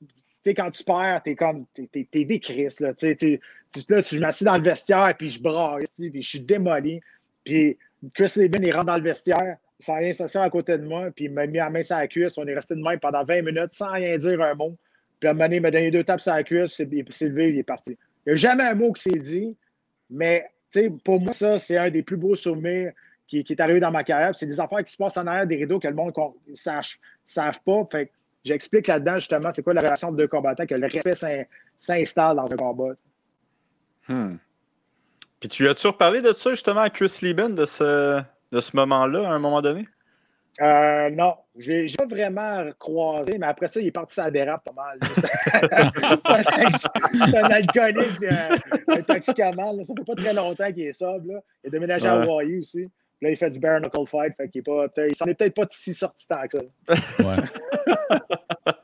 [0.00, 0.06] tu
[0.44, 2.42] sais, quand tu perds, t'es comme, t'es, t'es, des
[2.80, 2.92] là.
[3.88, 7.00] Là, tu m'assis dans le vestiaire, puis je braille, puis je suis démoli.
[7.44, 7.78] Puis
[8.14, 11.26] Chris Levin, il rentre dans le vestiaire, sans rien s'asseoir à côté de moi, puis
[11.26, 12.38] il m'a mis la main sur la cuisse.
[12.38, 14.76] On est resté de même pendant 20 minutes sans rien dire un mot.
[15.20, 17.28] Puis à un moment donné, il m'a donné deux tapes sur la cuisse, il s'est
[17.28, 17.96] levé, il est parti.
[18.26, 19.56] Il n'y a jamais un mot qui s'est dit,
[20.10, 20.46] mais
[21.04, 22.92] pour moi, ça, c'est un des plus beaux souvenirs
[23.26, 24.34] qui, est arrivé dans ma carrière.
[24.34, 27.60] C'est des affaires qui se passent en arrière des rideaux que le monde ne savent
[27.64, 27.88] pas.
[27.90, 28.10] Fait
[28.44, 32.52] j'explique là-dedans, justement, c'est quoi la relation de deux combattants, que le respect s'installe dans
[32.52, 32.94] un combat.
[34.08, 34.36] Hmm.
[35.40, 38.20] Puis tu as-tu reparlé de ça, justement, à Chris Lieben, de ce,
[38.52, 39.86] de ce moment-là, à un moment donné?
[40.62, 44.64] Euh, non, je n'ai pas vraiment croisé, mais après ça, il est parti à dérape
[44.64, 44.98] pas mal.
[47.12, 48.56] c'est un alcoolique, euh,
[48.88, 49.84] un toxicomane.
[49.84, 51.30] Ça fait pas très longtemps qu'il est sobre.
[51.30, 51.40] Là.
[51.62, 52.90] Il a déménagé à Hawaii aussi.
[53.20, 54.34] là, il fait du bare knuckle fight.
[54.38, 54.64] Fait qu'il est
[55.14, 56.62] s'en est peut-être pas si sorti tant que ça.
[57.22, 57.36] Ouais.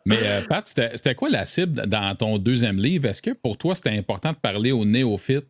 [0.04, 3.08] mais euh, Pat, c'était quoi la cible dans ton deuxième livre?
[3.08, 5.48] Est-ce que pour toi, c'était important de parler aux néophytes?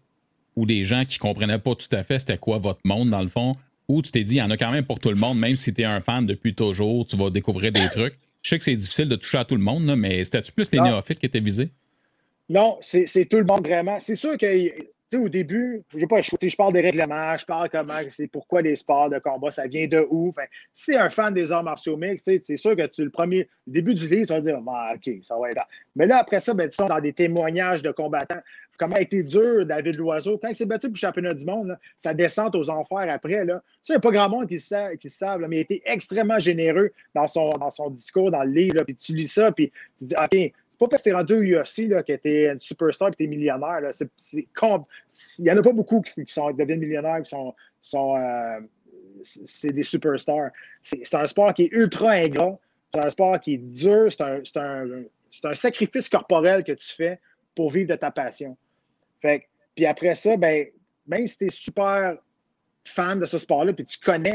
[0.57, 3.29] Ou des gens qui comprenaient pas tout à fait c'était quoi votre monde, dans le
[3.29, 3.57] fond?
[3.88, 5.57] ou tu t'es dit, il y en a quand même pour tout le monde, même
[5.57, 8.15] si tu es un fan depuis toujours, tu vas découvrir des trucs.
[8.43, 10.81] Je sais que c'est difficile de toucher à tout le monde, mais c'était-tu plus les
[10.81, 11.71] néophytes qui étaient visés?
[12.49, 13.99] Non, c'est tout le monde vraiment.
[14.01, 14.47] C'est sûr que
[15.17, 19.11] au début, je pas, je parle des règlements, je parle comment, c'est pourquoi les sports
[19.11, 20.29] de combat, ça vient de où.
[20.29, 23.11] Enfin, si tu es un fan des arts martiaux mixtes, c'est sûr que tu le
[23.11, 25.69] premier, le début du livre, tu vas dire, ah, OK, ça va être là.
[25.97, 28.41] Mais là, après ça, ben, tu dans des témoignages de combattants.
[28.79, 30.39] Comment a été dur David Loiseau.
[30.39, 33.45] Quand il s'est battu pour le championnat du monde, ça descend aux enfers après.
[33.45, 33.63] Là.
[33.83, 36.39] Ça, il n'y a pas grand monde qui, sait, savent, mais il a été extrêmement
[36.39, 38.83] généreux dans son, discours, dans le livre.
[38.85, 41.89] puis tu lis ça, puis tu dis, OK, pas parce que tu rendu au UFC
[41.89, 43.81] là, que tu es une superstar et tu es millionnaire.
[44.33, 47.55] Il n'y en a pas beaucoup qui, sont, deviennent millionnaires qui sont.
[48.17, 48.61] euh,
[49.23, 50.51] c'est des superstars.
[50.83, 52.59] C'est un sport qui est ultra ingrat.
[52.93, 54.11] C'est un sport qui est dur.
[54.11, 55.05] C'est un, un,
[55.45, 57.21] un, sacrifice corporel que tu fais
[57.55, 58.57] pour vivre de ta passion.
[59.21, 60.67] Fait, puis après ça, ben,
[61.07, 62.17] même si tu es super
[62.85, 64.35] fan de ce sport-là, puis tu connais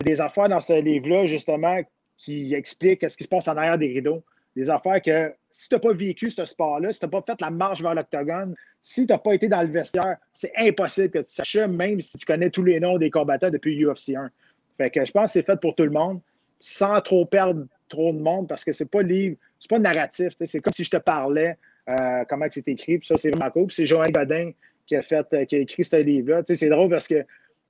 [0.00, 1.78] des affaires dans ce livre-là, justement,
[2.16, 4.22] qui expliquent ce qui se passe en arrière des rideaux,
[4.56, 7.40] des affaires que si tu n'as pas vécu ce sport-là, si tu n'as pas fait
[7.40, 11.18] la marche vers l'octogone, si tu n'as pas été dans le vestiaire, c'est impossible que
[11.20, 14.30] tu saches, même si tu connais tous les noms des combattants depuis UFC 1.
[14.76, 16.20] Fait que je pense que c'est fait pour tout le monde,
[16.60, 20.34] sans trop perdre trop de monde, parce que c'est pas livre, c'est pas narratif.
[20.44, 21.56] C'est comme si je te parlais
[21.88, 22.98] euh, comment c'est écrit.
[22.98, 23.70] Puis ça, c'est vraiment cool.
[23.70, 24.52] c'est Joanne Godin
[24.86, 26.42] qui a fait, qui a écrit ce livre-là.
[26.46, 27.24] C'est drôle parce que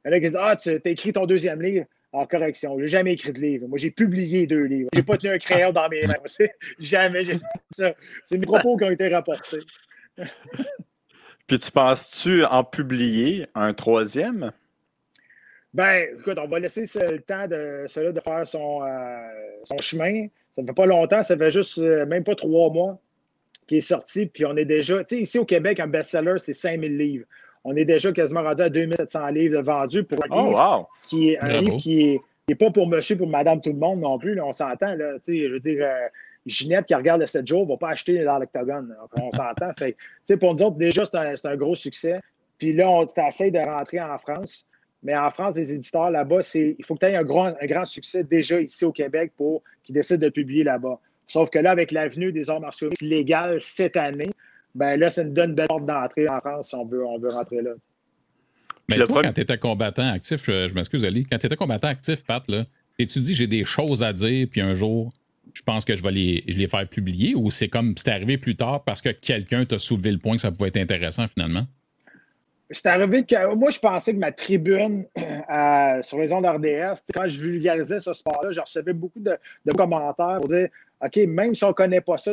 [0.05, 1.87] il y en a qui disent Ah, tu as écrit ton deuxième livre?
[2.15, 3.67] En correction, je n'ai jamais écrit de livre.
[3.69, 4.91] Moi, j'ai publié deux livres.
[4.93, 6.15] Je n'ai pas tenu un crayon dans mes mains.
[6.79, 7.41] jamais j'ai fait
[7.75, 7.91] ça.
[8.25, 9.61] C'est mes propos qui ont été rapportés.
[11.47, 14.53] Puis tu penses-tu en publier un troisième?
[15.73, 19.17] Ben, écoute, on va laisser le temps de cela de faire son, euh,
[19.65, 20.27] son chemin.
[20.55, 23.01] Ça ne fait pas longtemps, ça fait juste euh, même pas trois mois
[23.73, 26.53] qu'il est sorti, puis on est déjà, tu sais, ici au Québec, un best-seller, c'est
[26.53, 27.25] 5000 livres
[27.65, 31.39] on est déjà quasiment rendu à 2700 livres vendus pour un oh, livre qui est
[31.39, 34.41] un livre qui n'est pas pour monsieur, pour madame, tout le monde non plus.
[34.41, 34.97] on s'entend.
[34.97, 36.09] Je veux dire, euh,
[36.45, 38.95] Ginette qui regarde le 7 jours ne va pas acheter dans l'octogone.
[39.17, 39.71] On s'entend.
[40.41, 42.19] pour nous autres, déjà, c'est un, gros succès.
[42.59, 44.67] Puis là, on essaie de rentrer en France.
[45.05, 47.85] Mais en France, les éditeurs là-bas, il faut que tu aies un grand, un grand
[47.85, 51.01] succès déjà ici au Québec pour qu'ils décident de publier là-bas.
[51.27, 54.31] Sauf que là, avec l'avenue des arts martiaux légales cette année,
[54.75, 57.19] ben là, ça nous donne une belle porte d'entrée en France si on veut, on
[57.19, 57.73] veut rentrer là.
[58.89, 62.25] Mais toi, quand tu étais combattant actif, je, m'excuse, Ali, quand tu étais combattant actif,
[62.25, 62.65] Pat, là,
[62.99, 65.13] et tu dis j'ai des choses à dire, puis un jour,
[65.55, 68.57] je pense que je vais les, les faire publier, ou c'est comme c'est arrivé plus
[68.57, 71.67] tard parce que quelqu'un t'a soulevé le point que ça pouvait être intéressant finalement?
[72.73, 77.29] C'est arrivé que moi, je pensais que ma tribune euh, sur les ondes RDS, quand
[77.29, 79.39] je vulgarisais ce sport-là, je recevais beaucoup de,
[79.77, 80.69] commentaires pour dire
[81.05, 82.33] OK, même si on ne connaît pas ça,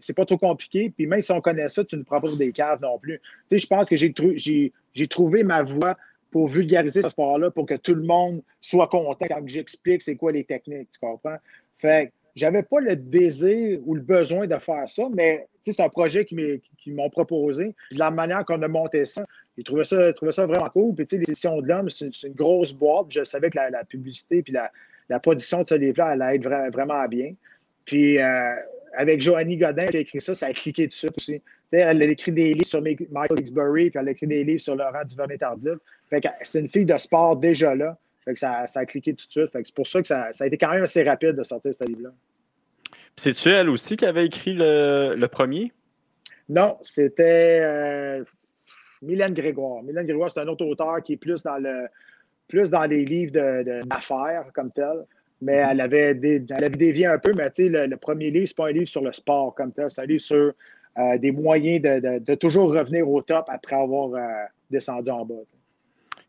[0.00, 2.52] c'est pas trop compliqué, puis même si on connaît ça, tu ne prends pas des
[2.52, 3.18] caves non plus.
[3.50, 5.96] Tu sais, je pense que j'ai trouvé ma voie
[6.30, 10.30] pour vulgariser ce sport-là, pour que tout le monde soit content quand j'explique c'est quoi
[10.30, 11.36] les techniques, tu comprends?
[11.78, 16.24] Fait j'avais pas le désir ou le besoin de faire ça, mais c'est un projet
[16.24, 17.74] qui m'ont proposé.
[17.90, 19.26] De la manière qu'on a monté ça,
[19.56, 20.94] j'ai trouvé ça, ça vraiment cool.
[20.94, 23.06] Puis, les éditions de l'homme, c'est une, grosse boîte.
[23.10, 24.54] Je savais que la, publicité puis
[25.08, 27.34] la, production de ce livre-là allait être vraiment bien.
[27.90, 28.54] Puis, euh,
[28.96, 31.42] avec Joannie Godin qui a écrit ça, ça a cliqué tout de suite aussi.
[31.72, 34.76] elle a écrit des livres sur Michael Xbury, puis elle a écrit des livres sur
[34.76, 35.74] Laurent Duvernay-Tardif.
[36.08, 37.98] Fait que c'est une fille de sport déjà là.
[38.24, 39.50] Fait que ça, ça, a cliqué tout de suite.
[39.52, 41.82] c'est pour ça que ça, ça, a été quand même assez rapide de sortir ce
[41.82, 42.10] livre-là.
[43.16, 45.72] C'est-tu elle aussi qui avait écrit le, le premier?
[46.48, 48.24] Non, c'était euh,
[49.02, 49.82] Mylène Grégoire.
[49.82, 51.88] Mylène Grégoire, c'est un autre auteur qui est plus dans le
[52.46, 53.32] plus dans les livres
[53.82, 55.06] d'affaires de, comme tel.
[55.42, 58.56] Mais elle avait, elle avait dévié un peu, mais le, le premier livre, ce n'est
[58.56, 60.52] pas un livre sur le sport comme tel, c'est un livre sur
[60.98, 65.34] euh, des moyens de, de, toujours revenir au top après avoir euh, descendu en bas.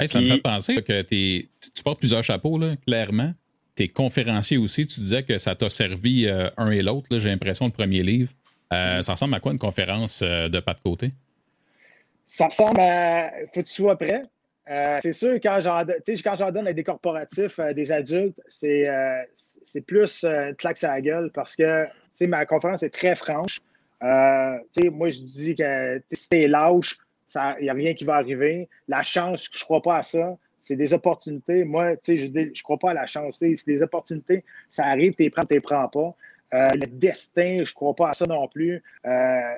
[0.05, 1.49] ça me fait penser que tu
[1.83, 3.33] portes plusieurs chapeaux, là, clairement.
[3.75, 4.85] Tu es conférencier aussi.
[4.85, 7.07] Tu disais que ça t'a servi euh, un et l'autre.
[7.17, 8.31] J'ai l'impression, le premier livre.
[8.71, 11.09] Ça ressemble à quoi une conférence de pas de côté?
[12.25, 13.29] Ça ressemble à.
[13.53, 14.23] Faut que tu sois prêt.
[14.67, 15.83] C'est sûr, quand j'en,
[16.23, 18.87] quand j'en donne à des corporatifs, des adultes, c'est,
[19.35, 20.25] c'est plus
[20.57, 21.87] claque à la gueule parce que
[22.21, 23.59] ma conférence est très franche.
[24.03, 24.57] Euh,
[24.91, 26.97] moi, je dis que si t'es lâche,
[27.35, 28.67] il n'y a rien qui va arriver.
[28.87, 30.37] La chance, je ne crois pas à ça.
[30.59, 31.63] C'est des opportunités.
[31.63, 33.37] Moi, je ne crois pas à la chance.
[33.39, 36.15] C'est des opportunités, ça arrive, tu les prends, tu les prends pas.
[36.53, 38.83] Euh, le destin, je ne crois pas à ça non plus.
[39.05, 39.55] Euh,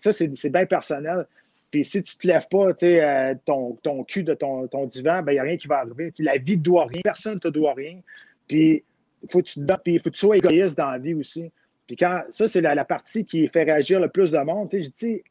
[0.00, 1.26] ça, c'est bien personnel.
[1.72, 5.24] Puis si tu te lèves pas euh, ton, ton cul de ton, ton divan, il
[5.24, 6.12] ben, n'y a rien qui va arriver.
[6.18, 7.98] la vie ne doit rien, personne ne te doit rien.
[8.46, 8.84] Puis
[9.22, 11.50] il faut, que tu sois égoïste dans la vie aussi.
[11.86, 14.68] Puis quand ça, c'est la, partie qui fait réagir le plus de monde.
[14.70, 15.24] Tu sais,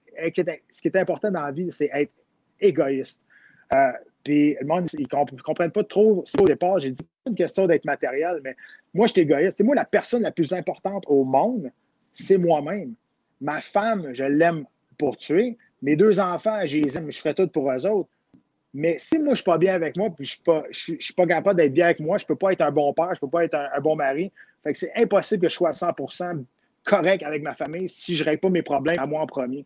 [0.72, 2.12] ce qui est important dans la vie, c'est être
[2.60, 3.22] égoïste.
[3.74, 3.92] Euh,
[4.24, 6.80] puis le monde, ils ne comprennent pas trop au départ.
[6.80, 8.56] J'ai dit une question d'être matériel, mais
[8.96, 9.64] moi, je suis égoïste.
[9.64, 11.72] moi, la personne la plus importante au monde,
[12.14, 12.96] c'est moi-même.
[13.42, 14.66] Ma femme, je l'aime
[14.98, 15.58] pour tuer.
[15.82, 18.10] Mes deux enfants, je les aime, je ferai tout pour eux autres.
[18.74, 21.26] Mais si moi, je ne suis pas bien avec moi, puis je ne suis, pas
[21.26, 23.20] capable d'être bien avec moi, je ne peux pas être un bon père, je ne
[23.20, 24.32] peux pas être un, bon mari.
[24.64, 26.46] Fait que c'est impossible que je sois à 100%
[26.84, 29.66] correct avec ma famille si je ne règle pas mes problèmes à moi en premier.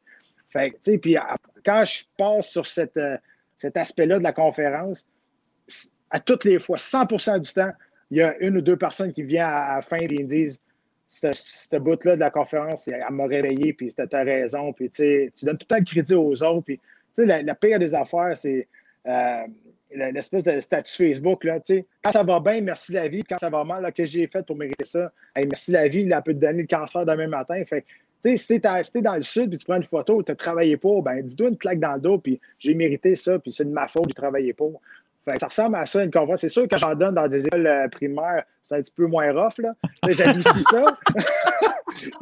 [0.49, 1.17] Fait tu sais, puis
[1.65, 2.63] quand je passe sur
[2.97, 3.17] euh,
[3.57, 5.05] cet aspect-là de la conférence,
[6.09, 7.71] à toutes les fois, 100% du temps,
[8.09, 10.59] il y a une ou deux personnes qui viennent à, la fin et ils disent
[11.19, 15.65] ce bout-là de la conférence, elle m'a réveillé, puis c'était raison, puis tu donnes tout
[15.69, 16.79] le temps le crédit aux autres, puis
[17.17, 18.67] la, pire des affaires, c'est
[19.07, 19.43] euh,
[19.91, 21.43] l'espèce de statut Facebook.
[21.43, 21.59] Là,
[22.03, 23.23] quand ça va bien, merci la vie.
[23.23, 25.11] Quand ça va mal, que j'ai fait pour mériter ça?
[25.35, 27.63] merci la vie, il peut te donner le cancer demain matin.
[27.65, 27.85] Fait,
[28.35, 31.21] si tu es, dans le sud et tu prends une photo, tu travaillé pour, ben
[31.21, 34.05] dis-toi une claque dans le dos, puis j'ai mérité ça, puis c'est de ma faute,
[34.07, 34.81] j'ai travaillé pour.
[35.39, 36.41] Ça ressemble à ça, une conférence.
[36.41, 39.31] C'est sûr que j'en donne dans des écoles euh, primaires, c'est un petit peu moins
[39.31, 39.59] rough.
[40.07, 40.85] J'adoucis ça.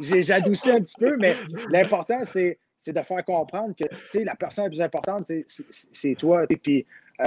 [0.00, 1.34] J'adoucis un petit peu, mais
[1.70, 6.46] l'important, c'est de faire comprendre que la personne la plus importante, c'est toi.
[6.46, 6.86] Puis
[7.20, 7.24] euh,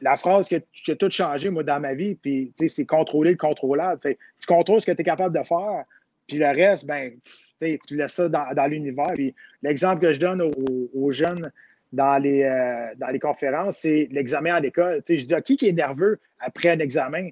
[0.00, 0.56] la phrase qui
[0.90, 4.00] a, tout changé, moi, dans ma vie, puis c'est contrôler le contrôlable.
[4.02, 5.84] tu contrôles ce que tu es capable de faire,
[6.26, 7.12] puis le reste, ben,
[7.60, 9.12] tu laisses ça dans, l'univers.
[9.14, 11.50] Puis l'exemple que je donne aux, jeunes
[11.92, 15.02] dans les, euh, dans les conférences, c'est l'examen à l'école.
[15.08, 17.30] Je dis, à qui est nerveux après un examen?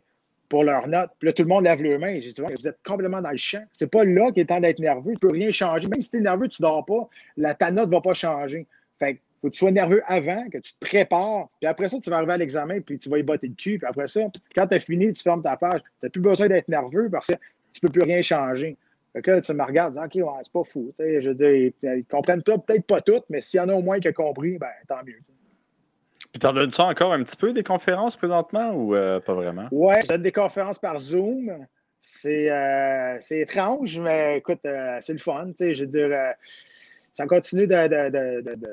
[0.49, 1.11] pour leurs notes?
[1.19, 2.21] Puis là, tout le monde lève les mains.
[2.21, 3.65] J'ai dit, vous êtes complètement dans le champ.
[3.73, 5.15] C'est pas là qu'il est temps d'être nerveux.
[5.15, 5.89] Tu peux rien changer.
[5.89, 8.67] Même si tu es nerveux, tu dors pas, la, ta note ne va pas changer.
[8.99, 11.49] Fait faut que tu sois nerveux avant, que tu te prépares.
[11.61, 13.79] Puis après ça, tu vas arriver à l'examen, puis tu vas y botter le cul.
[13.79, 14.21] Puis après ça,
[14.55, 15.81] quand tu as fini, tu fermes ta page.
[15.83, 17.35] Tu n'as plus besoin d'être nerveux parce que
[17.73, 18.77] tu peux plus rien changer.
[19.15, 20.93] Fait que là, tu me regardes, OK, ouais, c'est pas fou.
[20.99, 24.09] Je dis, ils comprennent peut-être pas toutes, mais s'il y en a au moins qui
[24.09, 25.21] ont compris, ben, tant mieux.
[26.33, 29.69] Puis t'en donnes ça encore un petit peu des conférences présentement ou euh, pas vraiment?
[29.71, 31.65] Oui, je donne des conférences par Zoom.
[32.01, 35.53] C'est euh, étrange, mais écoute, euh, c'est le fun.
[35.61, 36.35] Je veux dire,
[37.15, 38.71] ça continue de, de, de, de,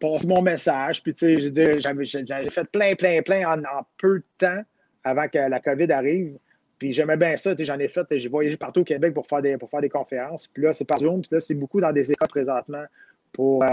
[0.00, 1.02] passer mon message.
[1.02, 4.62] Puis, tu sais, j'avais fait plein, plein, plein en, peu de temps
[5.04, 6.38] avant que la COVID arrive.
[6.80, 7.54] Puis j'aimais bien ça.
[7.56, 10.48] J'en ai fait, j'ai voyagé partout au Québec pour faire des, pour faire des conférences.
[10.48, 11.20] Puis là, c'est par Zoom.
[11.20, 12.84] Puis là, c'est beaucoup dans des écoles présentement
[13.32, 13.64] pour,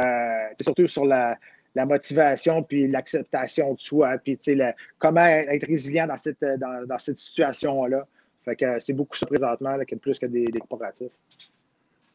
[0.61, 1.37] surtout sur la,
[1.77, 4.39] la motivation puis l'acceptation de soi, puis
[4.97, 8.05] comment être résilient dans cette, dans, cette situation-là.
[8.43, 11.11] Fait que c'est beaucoup ça présentement, là, plus que des, corporatifs.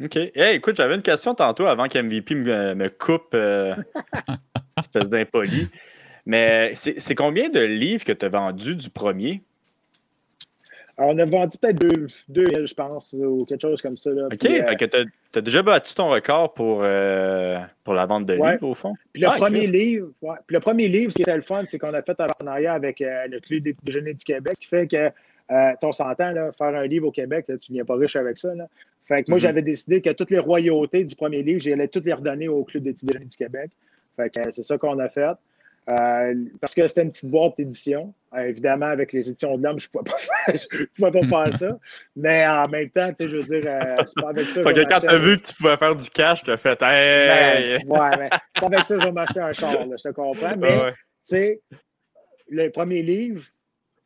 [0.02, 0.16] OK.
[0.16, 3.74] Hey, écoute, j'avais une question tantôt avant qu'MVP me, me coupe, euh,
[4.78, 5.68] espèce d'impoli.
[6.26, 9.42] Mais c'est combien de livres que tu as vendus du premier?
[10.98, 11.80] On a vendu peut-être
[12.28, 14.10] 2000, je pense, ou quelque chose comme ça.
[14.10, 18.62] OK, euh, tu as, déjà battu ton record pour, euh, pour la vente de livres,
[18.62, 18.94] au fond?
[19.12, 21.78] Puis le, ah, premier livre, Puis le premier livre, ce qui était le fun, c'est
[21.78, 24.68] qu'on a fait un partenariat avec euh, le Club des déjeuners du Québec, ce qui
[24.68, 25.10] fait que,
[25.82, 28.54] on s'entend, faire un livre au Québec, tu ne viens pas riche avec ça.
[28.54, 28.68] Là.
[29.06, 29.42] Fait que moi, mm-hmm.
[29.42, 32.84] j'avais décidé que toutes les royautés du premier livre, j'allais toutes les redonner au Club
[32.84, 33.70] des déjeuners du Québec.
[34.16, 35.36] Fait que c'est ça qu'on a fait.
[35.90, 38.14] Euh, parce que c'était une petite boîte d'édition.
[38.34, 41.78] Euh, évidemment, avec les éditions de l'homme, je ne pouvais pas faire, pas faire ça.
[42.14, 44.62] Mais en même temps, je veux dire, euh, c'est pas avec ça.
[44.62, 47.78] que quand tu as vu que tu pouvais faire du cash, tu as fait Hey!
[47.84, 50.14] Ben, ouais, mais c'est pas avec ça que je vais m'acheter un char, je te
[50.14, 50.56] comprends.
[50.56, 51.60] Mais, tu sais,
[52.48, 53.42] le premier livre,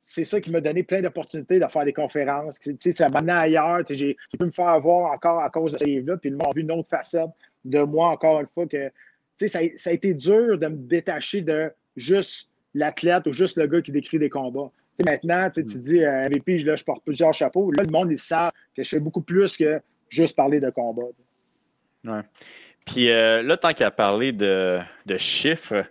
[0.01, 2.59] c'est ça qui m'a donné plein d'opportunités de faire des conférences.
[2.95, 3.81] Ça m'a amené ailleurs.
[3.89, 6.17] J'ai pu me faire voir encore à cause de ce livre-là.
[6.17, 7.29] Puis le monde a vu une autre facette
[7.65, 8.91] de moi, encore une fois, que
[9.39, 13.83] ça, ça a été dur de me détacher de juste l'athlète ou juste le gars
[13.83, 14.71] qui décrit des combats.
[15.05, 17.71] maintenant, tu te dis, euh, MVP, là, je porte plusieurs chapeaux.
[17.73, 21.03] Là, le monde, il sait que je fais beaucoup plus que juste parler de combat.
[22.05, 22.23] Ouais.
[22.87, 24.81] Puis euh, là, tant qu'à parler de,
[25.19, 25.85] chiffres,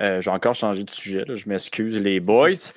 [0.00, 2.72] euh, j'ai encore changé de sujet, je m'excuse, les boys.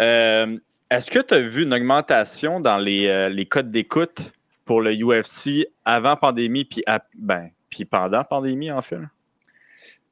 [0.00, 0.58] Euh,
[0.90, 4.20] est-ce que tu as vu une augmentation dans les, codes d'écoute
[4.64, 8.98] pour le UFC avant pandémie, puis, ben, puis pendant pandémie, en fait?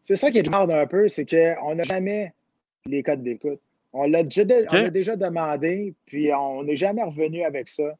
[0.04, 2.32] C'est ça qui est demande un peu, c'est qu'on n'a jamais
[2.86, 3.60] les codes d'écoute.
[3.92, 4.44] On l'a déjà,
[4.90, 7.96] déjà, demandé, puis on n'est jamais revenu avec ça.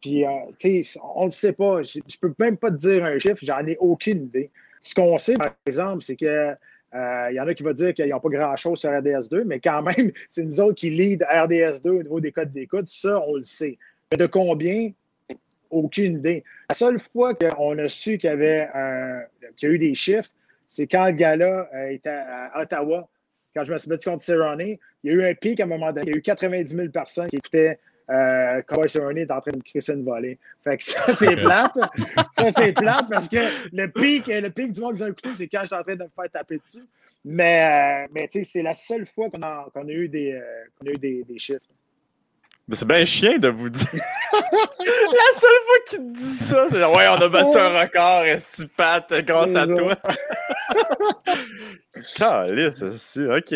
[0.00, 1.82] Puis, euh, tu sais, on ne sait pas.
[1.82, 4.50] Je ne peux même pas te dire un chiffre, j'en ai aucune idée.
[4.82, 6.54] Ce qu'on sait, par exemple, c'est que
[6.92, 9.82] il y en a qui vont dire qu'ils n'ont pas grand-chose sur RDS2, mais quand
[9.82, 12.88] même, c'est nous autres qui lead RDS2 au niveau des codes d'écoute.
[12.88, 13.78] Ça, on le sait.
[14.12, 14.92] Mais de combien?
[15.70, 16.44] Aucune idée.
[16.68, 18.68] La seule fois qu'on a su qu'il y avait
[19.56, 20.30] qu'il y a eu des chiffres,
[20.68, 23.08] c'est quand le gars-là euh, était à Ottawa,
[23.54, 24.60] quand je me suis battu contre Cerrone.
[24.60, 26.02] Il y a eu un pic à un moment donné.
[26.06, 27.78] Il y a eu 90 000 personnes qui écoutaient
[28.10, 30.38] euh, Cowboy Cerrone est en train de crisser une volée.
[30.62, 31.72] Fait que ça, c'est plate.
[32.38, 33.38] ça, c'est plate parce que
[33.72, 35.82] le pic, le pic du monde que vous avez écouté, c'est quand je suis en
[35.82, 36.84] train de me faire taper dessus.
[37.24, 40.86] Mais, euh, mais tu sais, c'est la seule fois qu'on a, a, eu des, euh,
[40.86, 41.60] a eu des, des chiffres.
[42.68, 43.86] Mais c'est bien chien de vous dire.
[44.32, 48.24] la seule fois qu'il te dit ça, c'est genre, ouais, on a battu un record,
[48.24, 49.94] est Pat, grâce à toi?
[52.16, 53.54] Calice, c'est OK.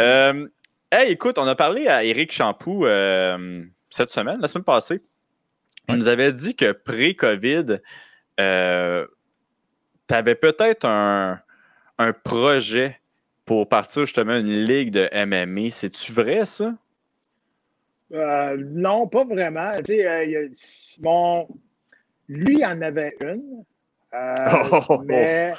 [0.00, 0.48] Euh,
[0.96, 5.02] Hey, écoute, on a parlé à Eric Champoux euh, cette semaine, la semaine passée.
[5.88, 7.80] Il nous avait dit que pré-COVID,
[8.38, 9.04] euh,
[10.08, 11.40] tu avais peut-être un,
[12.22, 13.00] projet
[13.44, 15.72] pour partir justement une ligue de MMA.
[15.72, 16.74] C'est-tu vrai, ça?
[18.12, 19.72] Euh, non, pas vraiment.
[22.28, 23.64] Lui en avait une.
[24.14, 24.34] Euh,
[24.88, 25.02] oh!
[25.04, 25.52] mais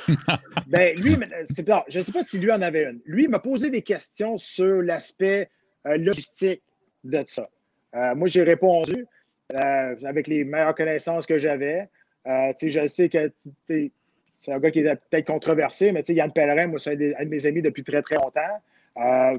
[0.68, 3.02] ben, lui, c'est je ne sais pas si lui en avait une.
[3.06, 5.50] Lui m'a posé des questions sur l'aspect
[5.86, 6.64] euh, logistique
[7.04, 7.50] de ça.
[7.96, 9.06] Euh, moi, j'ai répondu
[9.54, 11.88] avec les meilleures connaissances que j'avais.
[12.26, 13.32] je sais que
[13.68, 17.46] c'est un gars qui est peut-être controversé, mais Yann Pellerin, moi, c'est un, de mes
[17.46, 18.42] amis depuis très, très longtemps.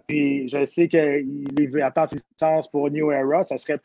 [0.07, 3.42] Puis je sais qu'il attend ses licences pour New Era.
[3.42, 3.81] Ça serait.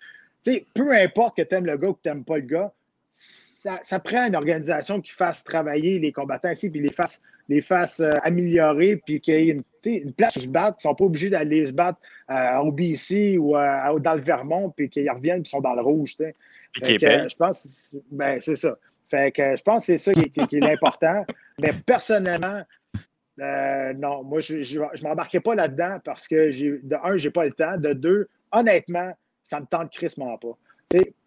[0.73, 2.73] Peu importe que tu aimes le gars ou que tu n'aimes pas le gars,
[3.13, 7.99] ça, prend une organisation qui fasse travailler les combattants ici, puis les fasse, les fasse
[7.99, 11.05] euh, améliorer, puis qu'il y ait une, place où se battre, Ils ne sont pas
[11.05, 15.43] obligés d'aller se battre euh, au BC ou euh, dans le Vermont, puis qu'ils reviennent,
[15.43, 16.15] puis sont dans le rouge.
[16.73, 18.77] je pense, ben, c'est ça.
[19.09, 21.25] Fait que je pense que c'est ça qui, est l'important.
[21.59, 22.61] Mais personnellement,
[23.41, 27.77] non, moi, je ne m'embarquais pas là-dedans parce que, de un, j'ai pas le temps.
[27.77, 29.11] De deux, honnêtement,
[29.43, 30.57] ça me tente crissement pas.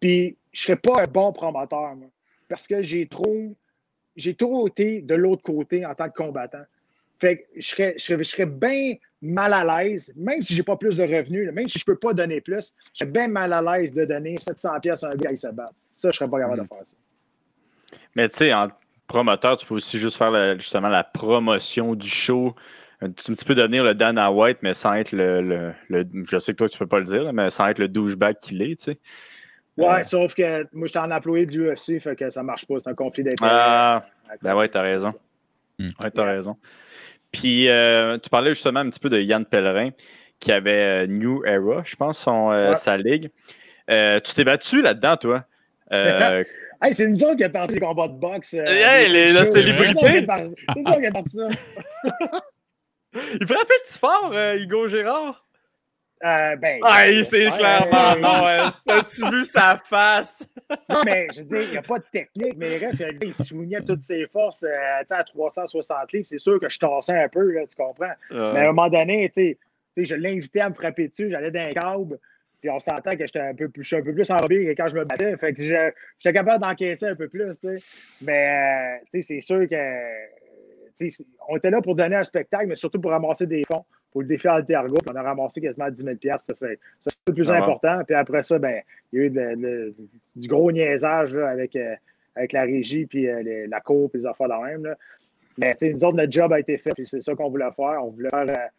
[0.00, 2.08] Puis, je ne serais pas un bon promoteur, moi
[2.48, 3.56] parce que j'ai trop,
[4.16, 6.64] j'ai trop été de l'autre côté en tant que combattant.
[7.18, 10.76] Fait que je serais, je serais, bien mal à l'aise, même si je n'ai pas
[10.76, 13.52] plus de revenus, même si je ne peux pas donner plus, je serais bien mal
[13.52, 15.72] à l'aise de donner 700 pièces à un gars qui se bat.
[15.92, 16.96] Ça, je ne serais pas capable de faire ça.
[18.14, 18.68] Mais tu sais, en
[19.06, 22.54] promoteur, tu peux aussi juste faire justement la promotion du show.
[23.00, 26.68] Un petit peu devenir le Dana White, mais sans être le, Je sais que toi,
[26.68, 28.98] tu ne peux pas le dire, mais sans être le douchebag qu'il est, tu sais.
[29.76, 32.76] Ouais, sauf que moi, j'étais en employé de l'UFC, fait que ça marche pas.
[32.78, 33.50] C'est un conflit d'intérêt.
[33.52, 34.04] Ah,
[34.40, 35.12] ben ouais, t'as raison.
[35.78, 35.86] Hmm.
[36.02, 36.56] Ouais, t'as raison.
[37.32, 39.90] Puis, euh, tu parlais justement un petit peu de Yann Pellerin,
[40.38, 43.30] qui avait euh, New Era, je pense, son, euh, sa ligue.
[43.88, 45.44] tu t'es battu là-dedans, toi?
[46.82, 48.54] hey, c'est nous autres qui a parti les combats de boxe.
[48.54, 50.26] hey, les, la célébrité!
[50.26, 51.48] C'est nous autres qui a parti ça.
[53.40, 55.44] Il frappait-tu fort, Hugo Gérard?
[56.24, 58.46] Euh, ben, ah, c'est clairement non.
[58.94, 60.48] As-tu vu sa face?
[60.88, 63.34] non, mais je veux dire, il n'y a pas de technique, mais il reste, il
[63.34, 66.26] soulignait toutes ses forces euh, à 360 livres.
[66.26, 68.14] C'est sûr que je tassais un peu, là, tu comprends?
[68.30, 69.58] Mais à un moment donné, tu
[69.96, 72.18] sais, je l'invitais à me frapper dessus, j'allais dans un câble,
[72.64, 74.70] puis on s'entend que j'étais un peu plus, je suis un peu plus enrobé que
[74.70, 75.36] quand je me battais.
[75.36, 77.54] Fait que j'étais capable d'encaisser un peu plus.
[78.22, 79.76] Mais, euh, c'est sûr que,
[81.46, 84.28] on était là pour donner un spectacle, mais surtout pour ramasser des fonds pour le
[84.28, 88.02] défi Altergo, on a ramassé quasiment 10 000 Ça fait c'est le plus ah important.
[88.06, 88.80] Puis après ça, ben,
[89.12, 89.94] il y a eu
[90.34, 91.94] du gros niaisage avec, euh,
[92.34, 94.86] avec la régie, puis euh, la cour, puis les affaires de même.
[94.86, 94.96] Là.
[95.58, 97.98] Mais nous autres, notre job a été fait, puis c'est ça qu'on voulait faire.
[98.02, 98.70] On voulait faire.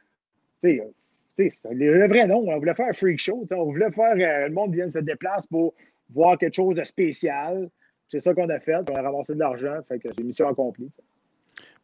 [1.39, 3.47] Euh, le vrai nom, on voulait faire un freak show.
[3.51, 4.15] On voulait faire.
[4.15, 5.73] le monde vienne se déplace pour
[6.13, 7.69] voir quelque chose de spécial.
[8.09, 8.89] C'est ça qu'on a fait.
[8.89, 9.77] On a ramassé de l'argent.
[9.87, 10.91] Fait que c'est mission accomplie.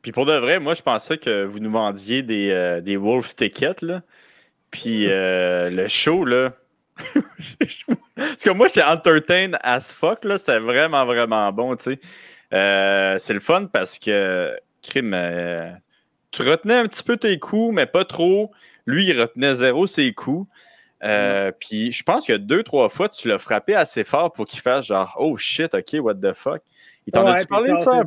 [0.02, 3.36] Puis pour de vrai, moi, je pensais que vous nous vendiez des, euh, des Wolf
[3.36, 4.02] tickets, là.
[4.72, 6.54] Puis euh, le show, là.
[8.16, 10.38] Parce que moi, j'étais entertain as fuck, là.
[10.38, 11.76] C'était vraiment, vraiment bon.
[12.54, 15.72] Euh, c'est le fun parce que, crime, euh,
[16.32, 18.52] tu retenais un petit peu tes coups, mais pas trop.
[18.86, 20.50] Lui, il retenait zéro ses coups.
[21.60, 24.86] Puis je pense que deux, trois fois, tu l'as frappé assez fort pour qu'il fasse
[24.86, 26.62] genre Oh shit, ok, what the fuck.
[27.08, 28.04] Il t'en a-tu parlé de ça?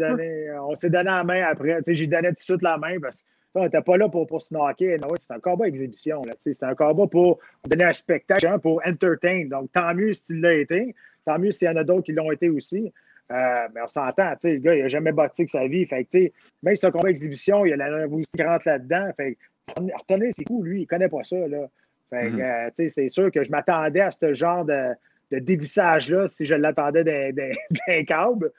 [0.63, 1.81] on s'est donné la main après.
[1.87, 4.43] J'ai donné tout de suite la main parce que on n'était pas là pour, pour
[4.43, 4.99] se knocker.
[4.99, 6.23] Non, c'est un combat exhibition.
[6.43, 9.47] C'est un combat pour donner un spectacle, hein, pour entertain.
[9.49, 10.95] Donc, tant mieux si tu l'as été.
[11.25, 12.93] Tant mieux s'il y en a d'autres qui l'ont été aussi.
[13.33, 15.87] Euh, mais on s'entend, le gars, il n'a jamais battu que sa vie.
[15.87, 16.31] Fait que,
[16.63, 19.11] même si c'est un combat exhibition, il y a la nervosité qui rentre là-dedans.
[19.17, 19.37] Fait
[19.77, 21.49] retenez ses coups, lui, il ne connaît pas ça.
[21.49, 21.69] Là.
[22.11, 22.71] Fait mm-hmm.
[22.81, 24.93] euh, c'est sûr que je m'attendais à ce genre de,
[25.33, 28.53] de dévissage-là si je l'attendais d'un câble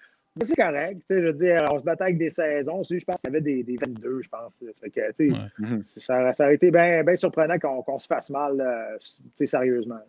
[0.43, 1.01] c'est correct.
[1.09, 2.81] Je veux dire, on se battait avec des saisons.
[2.83, 4.51] je pense qu'il y avait des, des 22, je pense.
[4.81, 5.23] Fait que,
[5.59, 5.83] mhm.
[5.97, 10.01] ça, ça, aurait été bien ben surprenant qu'on se fasse mal, euh, sérieusement.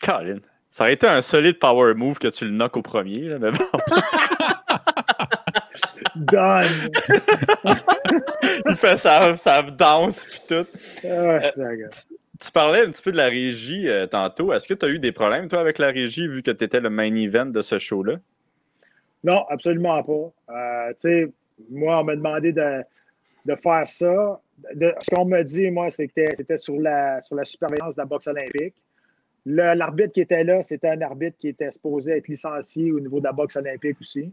[0.00, 0.38] Colin,
[0.74, 3.52] ça aurait été un solide power move que tu le knocks au premier, là, mais
[3.52, 3.64] bon.
[6.16, 6.90] Done!
[8.68, 10.66] Il fait sa, sa danse puis tout.
[11.04, 11.38] Euh,
[12.40, 14.52] tu, parlais un petit peu de la régie euh, tantôt.
[14.52, 16.80] Est-ce que tu as eu des problèmes, toi, avec la régie, vu que tu étais
[16.80, 18.16] le main event de ce show-là?
[19.22, 20.92] Non, absolument pas.
[21.04, 21.28] Euh,
[21.70, 22.82] moi, on m'a demandé de,
[23.62, 24.40] faire ça.
[24.72, 28.74] ce qu'on m'a dit, moi, c'était sur la, sur la surveillance de la boxe olympique.
[29.46, 33.24] L'arbitre qui était là, c'était un arbitre qui était supposé être licencié au niveau de
[33.24, 34.32] la boxe olympique aussi.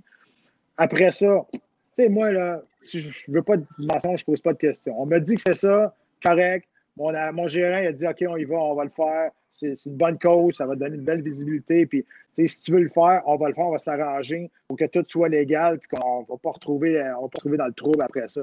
[0.77, 1.59] Après ça, tu
[1.97, 4.57] sais, moi, là, si je ne veux pas de mensonge, je ne pose pas de
[4.57, 4.99] questions.
[4.99, 5.93] On m'a dit que c'est ça,
[6.23, 6.67] correct.
[6.97, 9.31] Mon, mon gérant il a dit OK, on y va, on va le faire.
[9.51, 11.85] C'est une bonne cause, ça va donner une belle visibilité.
[11.85, 12.05] Puis
[12.37, 15.05] si tu veux le faire, on va le faire, on va s'arranger pour que tout
[15.07, 18.27] soit légal puis qu'on ne va pas retrouver, euh, on va dans le trouble après
[18.27, 18.41] ça.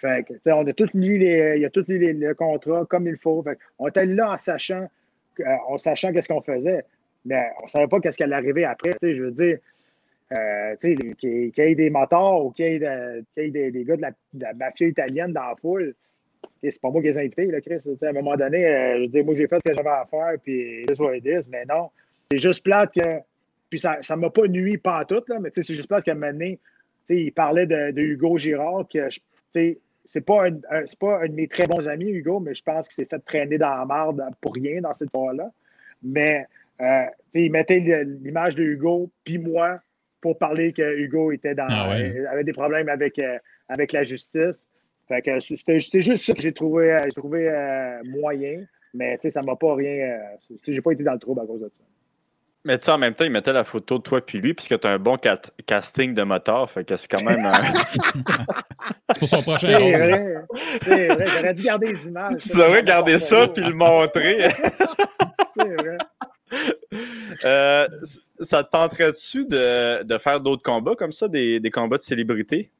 [0.00, 3.16] Fait que, on a tout lu les, il a tout lu les, contrats comme il
[3.16, 3.42] faut.
[3.42, 4.86] Fait on était là en sachant, euh,
[5.68, 6.84] en sachant qu'est-ce qu'on faisait,
[7.24, 8.92] mais on ne savait pas qu'est-ce qui allait arriver après.
[9.02, 9.58] Je veux dire,
[10.32, 14.88] euh, qu'il y ait des motards ou qu'il y ait, des, gars de la, mafia
[14.88, 15.94] italienne dans la foule.
[16.62, 17.78] C'est pas moi qui les ai invités, là, Chris.
[18.02, 18.62] À un moment donné,
[18.96, 21.24] je veux dire, moi, j'ai fait ce que j'avais à faire, puis this what it
[21.48, 21.90] mais non.
[22.30, 23.20] C'est juste plate que.
[23.70, 26.14] Puis ça ne m'a pas nuit pas tout, là, mais c'est juste plate qu'à un
[26.14, 26.58] moment donné,
[27.10, 29.08] il parlait de, Hugo Girard, que
[30.08, 32.94] c'est pas, un, pas un de mes très bons amis, Hugo, mais je pense qu'il
[32.94, 35.50] s'est fait traîner dans la marde pour rien dans cette histoire-là.
[36.02, 36.46] Mais
[36.80, 37.04] euh,
[37.34, 39.80] il mettait l'image de Hugo, puis moi,
[40.20, 41.90] pour parler que Hugo était dans, ah
[42.30, 43.38] avait des problèmes avec, euh,
[43.68, 44.68] avec la justice.
[45.08, 49.56] Fait que c'était juste ça que j'ai trouvé, trouvé euh, moyen, mais ça ne m'a
[49.56, 50.18] pas rien.
[50.66, 51.84] j'ai pas été dans le trouble à cause de ça.
[52.66, 54.80] Mais tu sais, en même temps, il mettait la photo de toi puis lui, puisque
[54.80, 55.16] tu as un bon
[55.66, 57.48] casting de moteur, fait que c'est quand même.
[57.86, 58.00] c'est
[59.20, 59.92] pour ton prochain rôle.
[59.92, 60.44] C'est vrai,
[60.82, 61.26] c'est vrai.
[61.26, 62.42] J'aurais dû garder les images.
[62.42, 64.50] Tu aurais garder ça puis le montrer.
[65.56, 65.98] c'est vrai.
[67.44, 67.86] Euh,
[68.40, 72.72] ça te tenterait-tu de, de, faire d'autres combats comme ça, des, des combats de célébrité?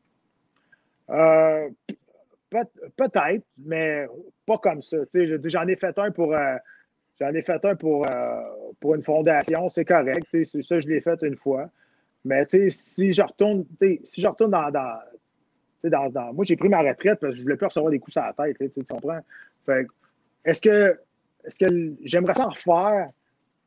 [1.10, 1.68] Euh,
[2.96, 4.08] peut-être, mais
[4.46, 4.96] pas comme ça.
[5.44, 6.34] J'en ai fait un pour.
[6.34, 6.56] Euh,
[7.20, 8.40] J'en ai fait un pour, euh,
[8.80, 10.26] pour une fondation, c'est correct.
[10.60, 11.70] Ça, je l'ai fait une fois.
[12.24, 17.20] Mais si je retourne, si je retourne dans, dans, dans, Moi, j'ai pris ma retraite
[17.20, 18.72] parce que je ne voulais plus recevoir des coups sur la tête.
[18.74, 19.20] Tu comprends?
[20.44, 20.98] est-ce que,
[21.44, 23.10] est que j'aimerais ça en refaire?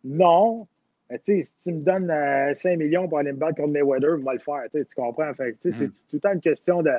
[0.04, 0.68] Non.
[1.10, 2.08] Mais, si tu me donnes
[2.54, 4.64] 5 euh, millions pour aller me battre contre Mayweather, je vais le faire.
[4.72, 5.34] Tu comprends?
[5.34, 5.88] Fait, C'est mm.
[5.88, 6.92] tout le temps une question de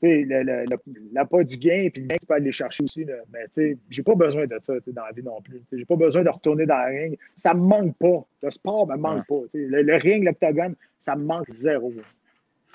[0.00, 3.04] pas du gain, puis le gain, tu peux aller chercher aussi.
[3.04, 3.14] Là.
[3.32, 5.62] Mais tu sais, j'ai pas besoin de ça dans la vie non plus.
[5.72, 7.18] J'ai pas besoin de retourner dans le ring.
[7.36, 8.24] Ça me manque pas.
[8.42, 9.40] Le sport me manque pas.
[9.54, 11.92] Le, ring, l'octogone, ça me manque zéro.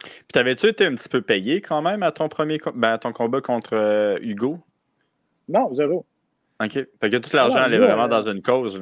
[0.02, 3.42] Puis t'avais-tu été un petit peu payé quand même à ton premier ben, ton combat
[3.42, 4.60] contre euh, Hugo?
[5.48, 6.06] Non, zéro.
[6.64, 6.72] OK.
[6.72, 8.82] Fait que tout l'argent allait vraiment dans une cause.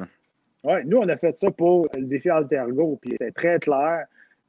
[0.64, 4.06] Oui, nous, on a fait ça pour le défi Altergo, puis c'était très clair.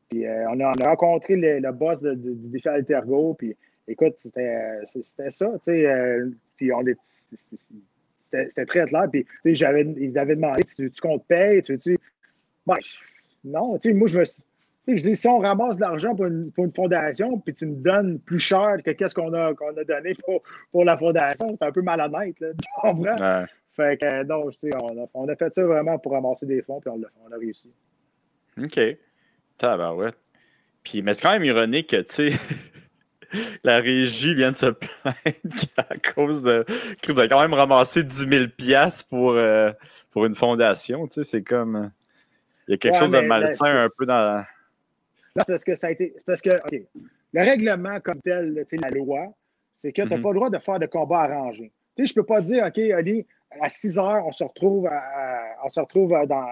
[0.09, 3.55] Puis euh, on, a, rencontré le, boss du défi Altergo, puis
[3.89, 5.85] écoute, c'était ça, tu sais.
[5.85, 6.83] Euh, puis on
[8.31, 9.07] C'était très clair.
[9.11, 9.25] Puis,
[9.55, 11.97] j'avais, ils avaient demandé tu, tu comptes payer, tu tu
[12.65, 12.75] ben,
[13.43, 14.23] non, tu sais, moi, je me
[14.87, 17.75] je dis, si on ramasse de l'argent pour une, pour une, fondation, puis tu me
[17.75, 21.65] donnes plus cher que qu'est-ce qu'on a, qu'on a donné pour, pour la fondation, c'est
[21.65, 23.45] un peu malhonnête, là, tu comprends?
[23.75, 24.49] Fait que, non,
[24.81, 27.37] on a, on a fait ça vraiment pour ramasser des fonds, puis on, on a
[27.37, 27.71] réussi.
[28.57, 28.77] OK.
[28.77, 30.11] ouais.
[30.83, 32.29] Puis, mais c'est quand même ironique que, tu sais,
[33.63, 34.65] la régie vient de se
[35.03, 35.15] plaindre
[35.77, 36.65] à cause de.
[37.01, 38.45] Tu as quand même ramassé 10 000
[39.09, 39.71] pour, euh,
[40.11, 41.07] pour une fondation.
[41.07, 41.91] Tu sais, c'est comme.
[42.67, 44.43] Il y a quelque chose de malsain un peu dans.
[45.35, 46.13] Non, parce que ça a été.
[46.25, 49.27] Parce que, Le règlement comme tel, la loi,
[49.77, 50.23] c'est que tu n'as mhm.
[50.23, 51.71] pas le droit de faire de combat arrangé.
[51.95, 53.25] Tu sais, je peux pas dire, OK, Ali,
[53.61, 54.89] à 6 heures, on se retrouve,
[55.63, 56.45] on se retrouve dans,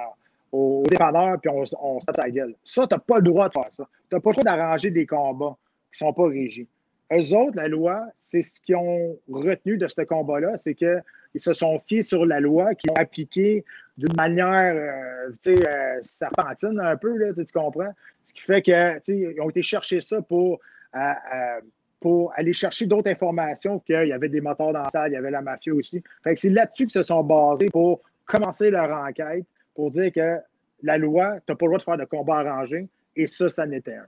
[0.52, 2.56] au, dépanneur puis on, on se tape sa gueule.
[2.64, 3.88] Ça, tu n'as pas le droit de faire ça.
[4.10, 5.58] Tu n'as pas le droit d'arranger des combats
[6.04, 6.68] ne sont pas régis.
[7.14, 11.02] Eux autres, la loi, c'est ce qu'ils ont retenu de ce combat-là, c'est qu'ils
[11.38, 13.64] se sont fiés sur la loi, qu'ils ont appliqué
[13.98, 17.94] d'une manière euh, euh, serpentine un peu, là, tu comprends?
[18.26, 20.60] Ce qui fait qu'ils ont été chercher ça pour,
[20.96, 21.62] euh,
[22.02, 25.18] pour aller chercher d'autres informations qu'il y avait des moteurs dans la salle, il y
[25.18, 26.04] avait la mafia aussi.
[26.24, 30.38] Fait que c'est là-dessus qu'ils se sont basés pour commencer leur enquête, pour dire que
[30.84, 33.66] la loi, tu n'as pas le droit de faire de combat arrangé, et ça, ça
[33.66, 34.06] n'était un.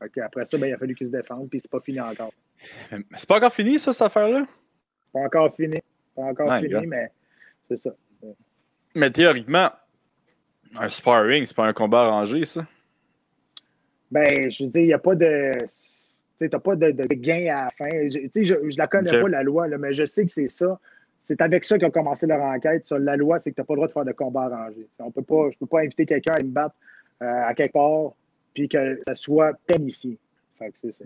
[0.00, 2.32] Après ça, ben, il a fallu qu'ils se défendent, puis c'est pas fini encore.
[3.16, 4.44] C'est pas encore fini, ça, cette affaire-là?
[5.12, 5.78] Pas encore fini.
[6.14, 7.12] Pas encore fini, mais
[7.68, 7.94] c'est ça.
[8.94, 9.70] Mais théoriquement,
[10.76, 12.66] un sparring, c'est pas un combat arrangé, ça?
[14.10, 15.52] Ben, je veux dire, il n'y a pas de.
[16.40, 17.88] Tu n'as pas de, gain à la fin.
[18.08, 20.80] Je, je, je la connais pas, la loi, là, mais je sais que c'est ça.
[21.20, 22.86] C'est avec ça qu'ils ont commencé leur enquête.
[22.86, 24.88] Sur la loi, c'est que tu n'as pas le droit de faire de combat arrangé.
[24.98, 26.74] On peut pas, je ne peux pas inviter quelqu'un à me battre
[27.22, 28.12] euh, à quelque part
[28.54, 30.18] puis que ça soit planifié.
[30.80, 31.04] c'est ça.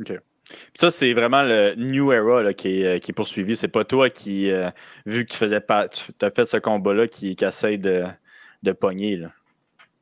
[0.75, 3.57] Ça, c'est vraiment le New Era qui, est, euh, qui, est, poursuivi.
[3.57, 4.71] C'est pas toi qui, euh,
[5.07, 8.05] vu que tu faisais pas, tu as fait ce combat-là, qui, qui essaie de,
[8.63, 9.17] de pogner.
[9.17, 9.31] Là.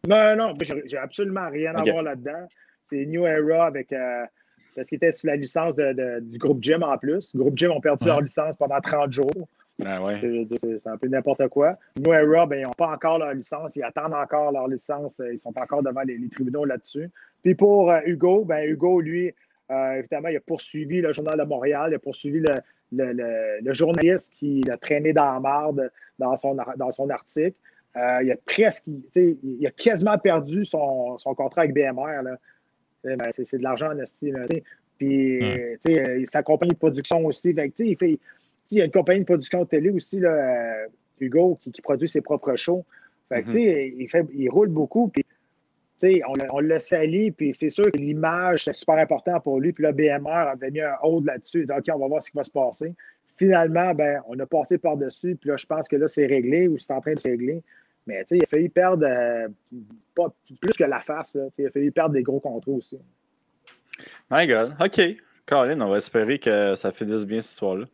[0.09, 0.55] Non, non,
[0.87, 2.49] j'ai absolument rien à voir là-dedans.
[2.89, 3.93] C'est New Era avec.
[3.93, 4.25] Euh,
[4.75, 7.33] parce qu'ils étaient sous la licence de, du groupe Gym en plus.
[7.35, 9.49] Le groupe Gym ont perdu leur licence pendant 30 jours.
[9.79, 10.47] Ben ouais.
[10.59, 11.77] C'est un peu n'importe quoi.
[11.99, 13.77] New Era, ben, ils n'ont pas encore leur licence.
[13.77, 15.21] Ils attendent encore leur licence.
[15.33, 17.11] Ils sont encore devant les, les tribunaux là-dessus.
[17.43, 19.33] Puis pour Hugo, ben, Hugo, lui,
[19.71, 22.43] euh, évidemment, il a poursuivi le Journal de Montréal, il a poursuivi
[22.93, 27.57] le, journaliste qui l'a traîné dans la marde dans son, dans son article.
[27.97, 28.85] Euh, il a presque,
[29.15, 32.23] il a quasiment perdu son, contrat avec BMR.
[33.05, 34.47] Ben, c'est de l'argent en estime.
[34.99, 37.51] Puis, euh, sa compagnie de production aussi.
[37.51, 38.19] il, fait,
[38.71, 40.87] il y a une compagnie de production de télé aussi, là,
[41.21, 42.85] Hugo, qui, produit ses propres shows.
[43.31, 43.95] Mm-hmm.
[43.99, 45.09] il, fait, il roule beaucoup.
[45.09, 45.25] Puis,
[46.03, 49.73] on, on l'a sali, puis c'est sûr que l'image, c'est super important pour lui.
[49.73, 51.67] Puis le BMR avait mis un hold là-dessus.
[51.71, 52.95] OK, on va voir ce qui va se passer.
[53.37, 56.79] Finalement, ben, on a passé par-dessus, puis là, je pense que là, c'est réglé ou
[56.79, 57.63] c'est en train de se régler.
[58.07, 59.49] Mais il a failli perdre euh,
[60.15, 61.35] pas plus que la face.
[61.35, 62.99] Là, il a failli perdre des gros contrats aussi.
[64.31, 64.75] My God.
[64.81, 65.01] OK.
[65.47, 67.87] Caroline, on va espérer que ça finisse bien cette histoire-là.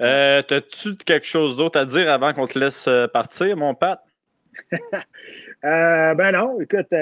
[0.00, 4.02] Euh, T'as-tu quelque chose d'autre à dire avant qu'on te laisse euh, partir, mon Pat?
[4.72, 6.92] euh, ben non, écoute,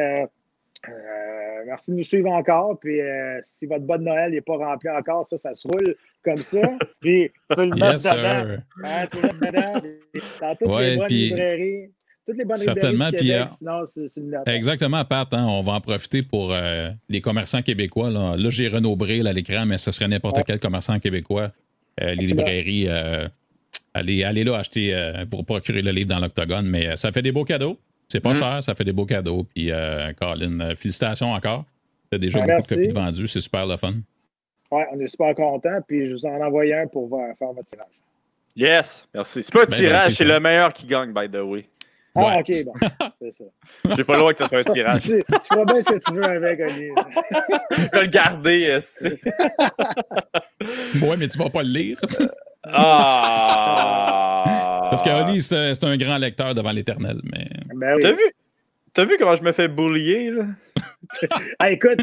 [0.89, 2.79] euh, euh, merci de nous suivre encore.
[2.81, 6.39] Puis euh, si votre bonne Noël n'est pas rempli encore, ça, ça se roule comme
[6.39, 6.61] ça.
[7.01, 8.61] Puis tu peux le mettre dedans.
[8.85, 9.89] Hein, tu peux le mettre dedans.
[10.41, 11.91] Dans toutes les bonnes librairies.
[12.27, 14.07] Toutes les bonnes Certainement, puis, sinon, c'est
[14.47, 15.33] Exactement, Pat.
[15.33, 18.11] Hein, on va en profiter pour euh, les commerçants québécois.
[18.11, 21.51] Là, là j'ai Renaud Bril à l'écran, mais ce serait n'importe quel commerçant québécois.
[21.99, 22.89] les librairies,
[23.95, 24.95] allez, allez là acheter,
[25.31, 26.67] pour procurer le livre dans l'Octogone.
[26.67, 27.79] Mais ça fait des beaux cadeaux.
[28.11, 28.39] C'est pas mm-hmm.
[28.39, 29.45] cher, ça fait des beaux cadeaux.
[29.55, 31.65] Puis, euh, Colin, euh, félicitations encore.
[32.11, 33.95] Tu as déjà beaucoup de copies de vendues, c'est super le fun.
[34.73, 35.81] Oui, on est super contents.
[35.87, 37.09] Puis, je vous en envoie un pour
[37.39, 37.87] faire votre tirage.
[38.57, 39.45] Yes, merci.
[39.45, 41.67] C'est pas un ben, tirage, c'est le meilleur qui gagne, by the way.
[42.15, 42.73] Ah, ok, bon.
[43.23, 43.45] C'est ça.
[43.97, 45.03] J'ai pas loin que ce soit un tirage.
[45.03, 46.93] tu, tu feras bien ce que tu veux avec, Olivier.
[47.71, 48.81] je vais le garder,
[51.07, 52.01] Ouais, mais tu vas pas le lire.
[52.65, 54.45] Ah!
[54.91, 57.21] Parce que Oli, c'est un grand lecteur devant l'éternel.
[57.25, 57.49] Mais...
[57.75, 58.33] Ben T'as vu?
[58.93, 60.47] T'as vu comment je me fais boulier, là?
[61.61, 62.01] ah, écoute,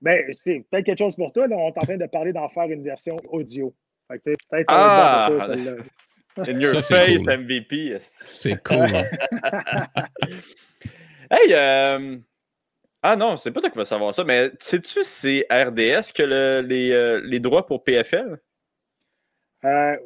[0.00, 1.48] ben, c'est peut-être quelque chose pour toi.
[1.48, 1.56] Là.
[1.56, 3.74] On est en train de parler d'en faire une version audio.
[4.08, 4.38] peut-être
[4.68, 5.72] ah, toi, celle-là.
[6.46, 7.96] In your face, MVP.
[8.00, 8.94] C'est cool.
[11.32, 12.16] hey, euh...
[13.02, 16.22] ah non, c'est pas toi qui vas savoir ça, mais sais-tu si c'est RDS que
[16.22, 18.38] le, les, euh, les droits pour PFL?
[19.64, 19.96] Euh,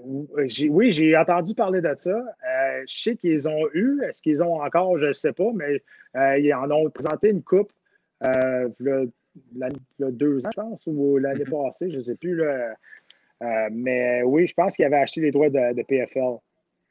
[0.70, 2.11] oui, j'ai entendu parler de ça.
[2.11, 4.00] Euh, je sais qu'ils ont eu.
[4.03, 4.98] Est-ce qu'ils ont encore?
[4.98, 5.82] Je ne sais pas, mais
[6.16, 7.72] euh, ils en ont présenté une coupe
[8.24, 9.11] il
[9.98, 11.64] y a deux ans, je pense, ou l'année mm-hmm.
[11.66, 12.40] passée, je ne sais plus.
[13.72, 16.38] mais oui, je pense qu'ils avaient acheté les droits de, PFL.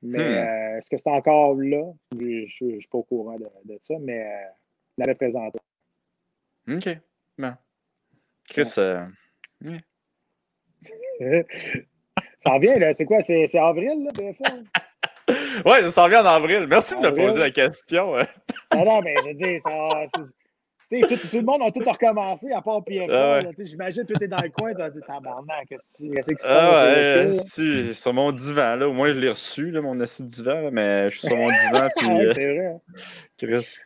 [0.04, 0.78] Mais hmm.
[0.78, 1.94] est-ce que c'est encore là?
[2.20, 4.26] Je ne suis pas au courant de, ça, mais
[4.98, 5.60] ils l'avaient présenté.
[6.68, 6.90] OK.
[7.38, 7.54] Bon.
[8.50, 8.74] Chris,
[12.44, 12.94] Ça revient, là.
[12.94, 13.22] C'est quoi?
[13.22, 14.64] C'est avril, là, PFL?
[15.66, 16.66] oui, ça s'en vient en avril.
[16.70, 18.16] Merci de me poser la question.
[18.74, 19.90] non, non, mais je veux dire, ça.
[20.92, 23.14] Tout, tout, le monde a tout recommencé à part PFL.
[23.14, 24.74] Ah J'imagine que tout est dans le coin.
[24.74, 25.70] Tu as tabarnak.
[25.70, 28.76] Qu'est-ce ah ouais, si, sur mon divan.
[28.76, 30.70] Là, au moins, je l'ai reçu, là, mon assis de divan.
[30.72, 31.90] mais je suis sur mon divan.
[31.96, 32.66] Puis, ah, c'est vrai.
[32.66, 32.80] Hein.
[33.38, 33.78] Chris.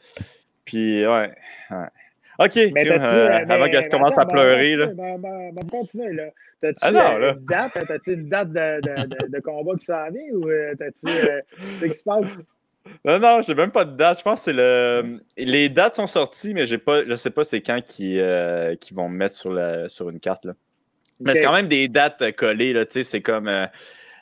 [0.66, 1.32] Puis, ouais.
[1.70, 1.88] ouais.
[2.40, 4.76] OK, Mais t'as-tu, euh, euh, avant qu'elle commence à pleurer.
[4.76, 4.88] ben, Là.
[4.88, 6.26] ben, ben, ben, continue, là.
[6.62, 7.72] T'as-tu Ah euh, une date?
[7.88, 11.08] T'as-tu une date de, de, de, de combat qui s'en vient ou euh, t'as-tu.
[11.08, 11.42] Euh,
[11.80, 12.26] qu'est-ce qui se passe?
[13.04, 14.20] Non, non, j'ai même pas de date.
[14.20, 15.20] Je pense que c'est le.
[15.38, 17.04] Les dates sont sorties, mais j'ai pas.
[17.06, 20.20] Je sais pas c'est quand qui, euh, qui vont me mettre sur, la, sur une
[20.20, 20.46] carte.
[20.46, 20.54] Là.
[21.20, 22.86] Mais c'est quand même des dates collées, là.
[22.86, 23.66] Tu sais, c'est comme euh,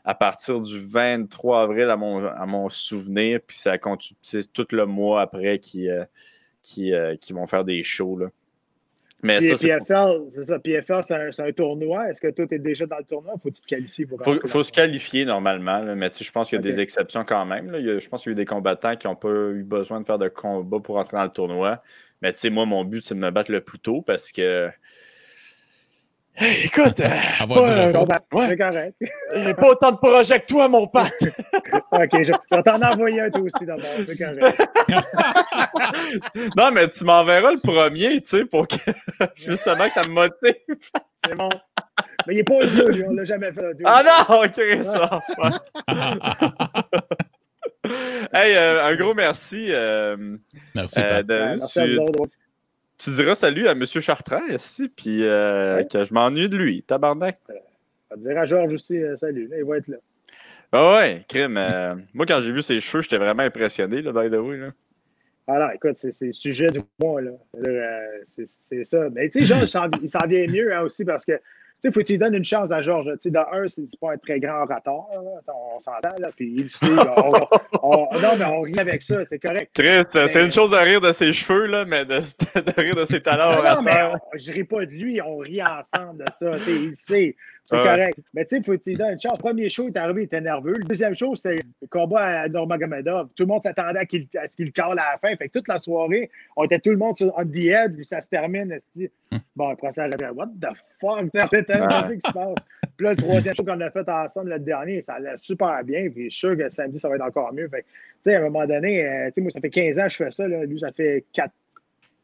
[0.06, 4.18] à partir du 23 avril à mon, à mon souvenir, puis ça continue.
[4.22, 6.04] C'est tout le mois après qui, euh,
[6.64, 8.32] qui, euh, qui vont faire des shows, là.
[9.22, 9.68] Mais Puis, ça, c'est.
[9.70, 10.60] PFL, c'est ça.
[10.60, 12.10] PFL, c'est un, c'est un tournoi.
[12.10, 13.34] Est-ce que toi, tu es déjà dans le tournoi?
[13.42, 16.24] Faut que tu te qualifies pour Faut, faut se qualifier normalement, là, mais tu sais,
[16.26, 17.72] je pense qu'il y a des exceptions quand même.
[17.72, 17.80] là.
[17.80, 19.64] Il y a- je pense qu'il y a eu des combattants qui n'ont pas eu
[19.64, 21.82] besoin de faire de combat pour entrer dans le tournoi.
[22.22, 24.70] Mais tu sais, moi, mon but, c'est de me battre le plus tôt parce que.
[26.36, 27.10] Hey, écoute, euh,
[27.40, 27.46] pas,
[28.34, 28.48] Ouais.
[28.50, 28.96] C'est correct.
[29.56, 31.12] pas autant de projets que toi, mon pote.
[31.92, 33.86] OK, je, je vais t'en envoyer un toi aussi d'abord.
[34.06, 34.62] C'est correct.
[36.58, 38.76] non, mais tu m'enverras le premier, tu sais, pour que
[39.36, 40.56] justement que ça me motive.
[41.26, 41.50] C'est bon.
[42.26, 43.04] Mais il n'est pas audio, lui.
[43.08, 43.66] On l'a jamais fait.
[43.68, 43.86] audio.
[43.88, 45.20] Ah non, ok, ça.
[48.34, 49.68] hey, euh, un gros merci.
[49.70, 50.38] euh,
[50.74, 52.36] Merci, euh, de- Ouais, merci à tu- vous autres.
[53.04, 53.86] Tu diras salut à M.
[53.86, 55.88] Chartrand ici, puis euh, Ouais.
[55.88, 57.40] que je m'ennuie de lui, tabarnak.
[58.12, 59.48] On va dire à Georges aussi, euh, salut.
[59.48, 59.98] Là, il va être là.
[60.72, 61.58] Ah ouais, crime.
[61.58, 64.58] euh, moi, quand j'ai vu ses cheveux, j'étais vraiment impressionné, là, by the way.
[64.58, 64.70] Là.
[65.48, 67.32] Alors, écoute, c'est le sujet du mois, là.
[67.68, 68.08] Euh,
[68.70, 69.10] c'est- ça.
[69.12, 69.70] Mais tu sais, Georges,
[70.02, 71.34] il s'en- vient mieux hein, aussi parce que,
[71.84, 73.12] sais, faut que tu donnes une chance à Georges.
[73.22, 75.06] Tu sais, dans un, c'est pas un très grand orateur,
[75.48, 76.90] on s'entend, là, puis il sait.
[76.90, 77.14] là.
[77.18, 77.34] On-
[77.84, 79.72] on- non, mais on rit avec ça, c'est correct.
[79.74, 82.20] Chris, euh, c'est Mais- une chose de rire de ses cheveux, là, mais de,
[82.56, 84.20] de rire de ses talents Non, non, mais orateurs.
[84.34, 86.58] on- je ris pas de lui, on rit ensemble de ça.
[86.60, 87.84] tu sais, Il sait, c'est Ouais.
[87.84, 88.20] correct.
[88.34, 89.34] Mais tu sais, faut que tu lui donnes une chance.
[89.34, 90.74] Le premier show, il est arrivé, il était nerveux.
[90.74, 93.30] Le deuxième show, c'était le combat à Nurmagomedov.
[93.36, 95.36] Tout le monde s'attendait à, qu'il- à ce qu'il cale à la fin.
[95.38, 98.04] Fait que toute la soirée, on était tout le monde sur on the edge, puis
[98.06, 98.72] ça se termine.
[98.72, 99.10] esti.
[99.56, 100.68] Bon, après ça, What the
[101.00, 101.20] fuck?
[101.34, 102.56] C'était tellement ce qui se passe.
[102.98, 106.10] Puis là, le troisième show qu'on a fait ensemble, le dernier, ça allait super bien.
[106.10, 107.68] Puis je suis sûr que samedi, ça va être encore mieux.
[107.70, 110.00] Fait que, tu sais, à un moment donné, euh, tu sais, moi, ça fait 15
[110.00, 110.48] ans que je fais ça.
[110.48, 110.66] Là.
[110.66, 111.52] Lui, ça fait 4,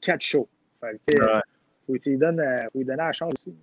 [0.01, 0.47] quatre shows.
[0.81, 1.39] Fait que, tu sais, Ouais.
[1.87, 3.55] faut lui donnes, euh, faut donner la chance aussi.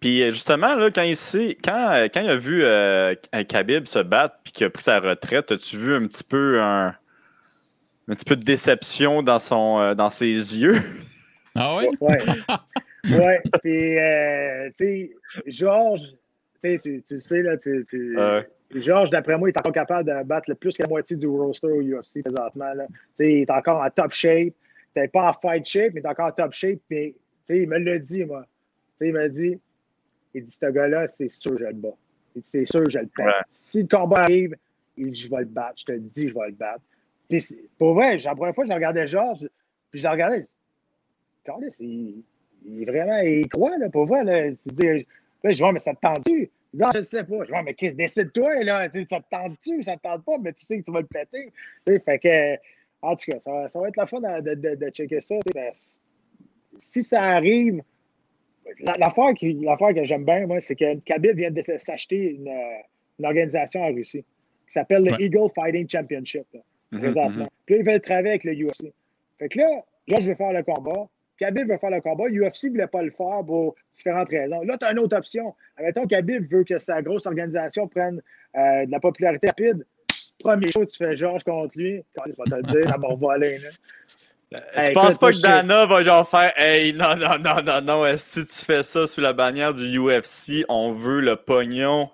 [0.00, 3.14] Puis euh, justement, là, quand il, sait- quand, euh, quand il a vu euh,
[3.48, 6.88] Khabib se battre puis qu'il a pris sa retraite, as-tu vu un petit peu un,
[8.08, 10.26] un petit peu de déception dans, son, euh, dans ses
[10.56, 10.80] yeux?
[11.56, 11.88] Ah ouais?
[12.00, 12.18] Ouais.
[13.10, 13.40] ouais.
[13.62, 15.10] Puis, euh, tu sais,
[15.46, 16.02] Georges,
[16.62, 18.48] tu sais, tu sais, là, tu, tu- Ouais.
[18.74, 21.26] Georges, d'après moi, il est encore capable de battre le plus que la moitié du
[21.26, 22.72] roster au UFC présentement.
[22.74, 22.86] Là.
[22.86, 24.52] Tu sais, il est encore en top shape.
[24.94, 26.78] Peut-être pas en fight shape, mais il est encore en top shape.
[26.90, 27.14] Mais,
[27.48, 28.44] tu sais, il me l'a dit, moi.
[29.00, 29.58] Tu sais, il m'a dit,
[30.34, 31.96] il dit, ce gars-là, c'est sûr que je le bats.
[32.50, 33.26] C'est sûr que je le pète.
[33.26, 33.32] Ouais.
[33.54, 34.54] Si le combat arrive,
[34.96, 35.74] il dit, je vais le battre.
[35.78, 36.82] Je te le dis, je vais le battre.
[37.28, 37.44] Puis,
[37.78, 39.48] pour vrai, la première fois, je regardais Georges,
[39.90, 40.46] puis je le regardais,
[41.44, 42.22] Carlis, il,
[42.64, 44.50] il est vraiment, il croit, là, pour vrai, là?
[44.50, 46.50] Je dis, Ouais, mais ça te tente-tu?
[46.80, 47.38] Ah, je ne sais pas.
[47.40, 48.88] Je dis, Ouais, mais Chris, décide-toi, là.
[49.10, 49.82] Ça te tente-tu?
[49.82, 51.52] Ça te tente pas, mais tu sais que tu vas le péter.
[52.04, 52.54] Fait que,
[53.02, 55.36] en tout cas, ça va, ça va être la fun de, de, de checker ça.
[55.54, 55.72] ben,
[56.78, 57.82] si ça arrive,
[58.98, 62.50] l'affaire que j'aime bien, moi, c'est que Khabib vient de s'acheter une,
[63.18, 64.24] une organisation en Russie
[64.66, 65.24] qui s'appelle le Ouais.
[65.24, 66.60] Eagle Fighting Championship, là,
[66.92, 67.44] Mhm, présentement.
[67.44, 67.48] mhm.
[67.66, 68.92] Puis là, ils veulent travailler avec le UFC.
[69.38, 71.08] Fait que là, George veut faire le combat.
[71.38, 72.24] Khabib veut faire le combat.
[72.28, 74.62] UFC ne voulait pas le faire pour différentes raisons.
[74.62, 75.54] Là, tu as une autre option.
[75.76, 78.20] Admettons, Khabib veut que sa grosse organisation prenne
[78.56, 79.86] euh, de la popularité rapide.
[80.40, 82.02] Premier show, tu fais Georges contre lui.
[82.26, 83.58] Je vais te le dire, ça va voler.
[83.58, 83.68] Là.
[84.50, 87.80] Tu Hey, penses écoute, pas que Dana va genre faire Hey, non, non, non, non,
[87.82, 92.10] non, si tu fais ça sous la bannière du UFC, on veut le pognon.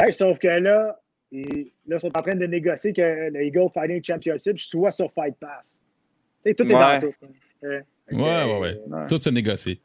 [0.00, 0.98] Ouais, sauf que là,
[1.32, 5.10] ils, là, ils sont en train de négocier que le Eagle Fighting Championship soit sur
[5.12, 5.76] Fight Pass.
[6.44, 7.00] Tu sais, tout est Ouais.
[7.00, 7.14] dans tout.
[7.24, 7.28] hein.
[7.64, 7.80] Euh,
[8.12, 8.80] Ouais, ouais, ouais.
[8.86, 9.06] Ouais.
[9.08, 9.80] Tout se négocie.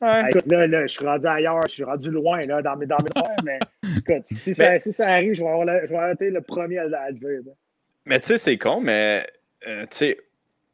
[0.00, 0.28] Ouais.
[0.30, 2.98] Écoute, là, là, je suis rendu ailleurs, je suis rendu loin là, dans mes, dans
[2.98, 3.10] mes
[3.44, 3.58] mais
[3.98, 6.40] écoute, si ça, si ça arrive, je vais, avoir le- je vais avoir été le
[6.40, 7.28] premier à, à le dire.
[7.46, 7.52] là.
[8.06, 9.24] Mais tu sais, c'est con, mais
[9.68, 10.18] euh, tu sais,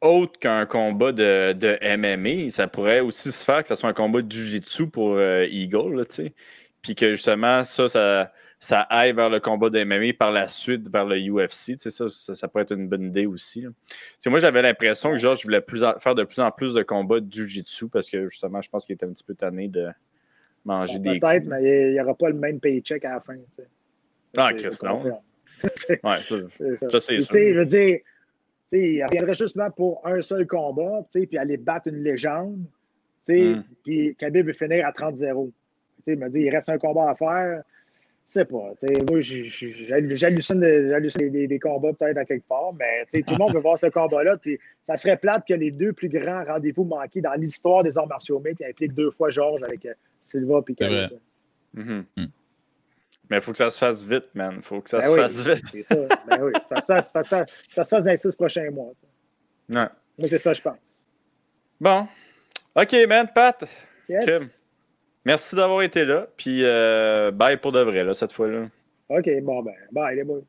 [0.01, 3.93] autre qu'un combat de, de MMA, ça pourrait aussi se faire que ce soit un
[3.93, 6.33] combat de Jiu-Jitsu pour euh, Eagle, là, tu sais.
[6.81, 10.87] Puis que justement, ça, ça, ça aille vers le combat de MMA par la suite
[10.91, 11.73] vers le UFC.
[11.73, 13.63] Tu sais, ça, ça, ça pourrait être une bonne idée aussi.
[13.63, 16.83] Parce moi, j'avais l'impression que Georges voulait plus en- faire de plus en plus de
[16.83, 19.87] combats de Jiu-Jitsu parce que justement, je pense qu'il était un petit peu tanné de
[20.63, 23.35] manger des Peut-être, mais il n'y aura pas le même paycheck à la fin.
[23.35, 23.67] tu sais.
[24.37, 25.03] Ah, c'est non.
[25.03, 25.19] Ouais,
[26.29, 26.99] ça- C'est ça.
[26.99, 27.33] C'est sûr.
[27.33, 27.99] Je veux dire,
[28.71, 32.63] il reviendrait justement pour un seul combat, puis aller battre une légende.
[33.27, 33.63] tu sais, Mm.
[33.83, 35.17] Puis Khabib veut finir à 30-0.
[35.17, 35.53] Tu
[36.03, 37.63] sais, Il m'a dit il reste un combat à faire.
[38.25, 38.73] sais pas.
[39.09, 43.77] Moi, j'hallucine des, des, combats peut-être à quelque part, mais tout le monde veut voir
[43.77, 44.37] ce combat-là.
[44.37, 48.07] Puis ça serait plate que les deux plus grands rendez-vous manqués dans l'histoire des arts
[48.07, 50.73] martiaux mixtes impliquent deux fois Georges avec euh, Silva et
[51.79, 52.29] mm-hmm.
[53.29, 54.53] Mais il faut que ça se fasse vite, man.
[54.57, 55.65] Il faut que ça ben se fasse vite.
[55.71, 55.95] C'est ça.
[56.27, 58.93] Ben oui, ça, ça, ça, ça, se fasse dans les six prochains mois.
[59.69, 59.87] Ouais.
[60.17, 60.77] Moi, c'est ça, je pense.
[61.79, 62.07] Bon.
[62.75, 63.65] OK, man, Pat.
[64.07, 64.53] Yes.
[65.25, 66.27] Merci d'avoir été là.
[66.37, 68.67] Puis, euh, bye pour de vrai, là, cette fois-là.
[69.09, 70.41] OK, bon, ben, bye, les boys.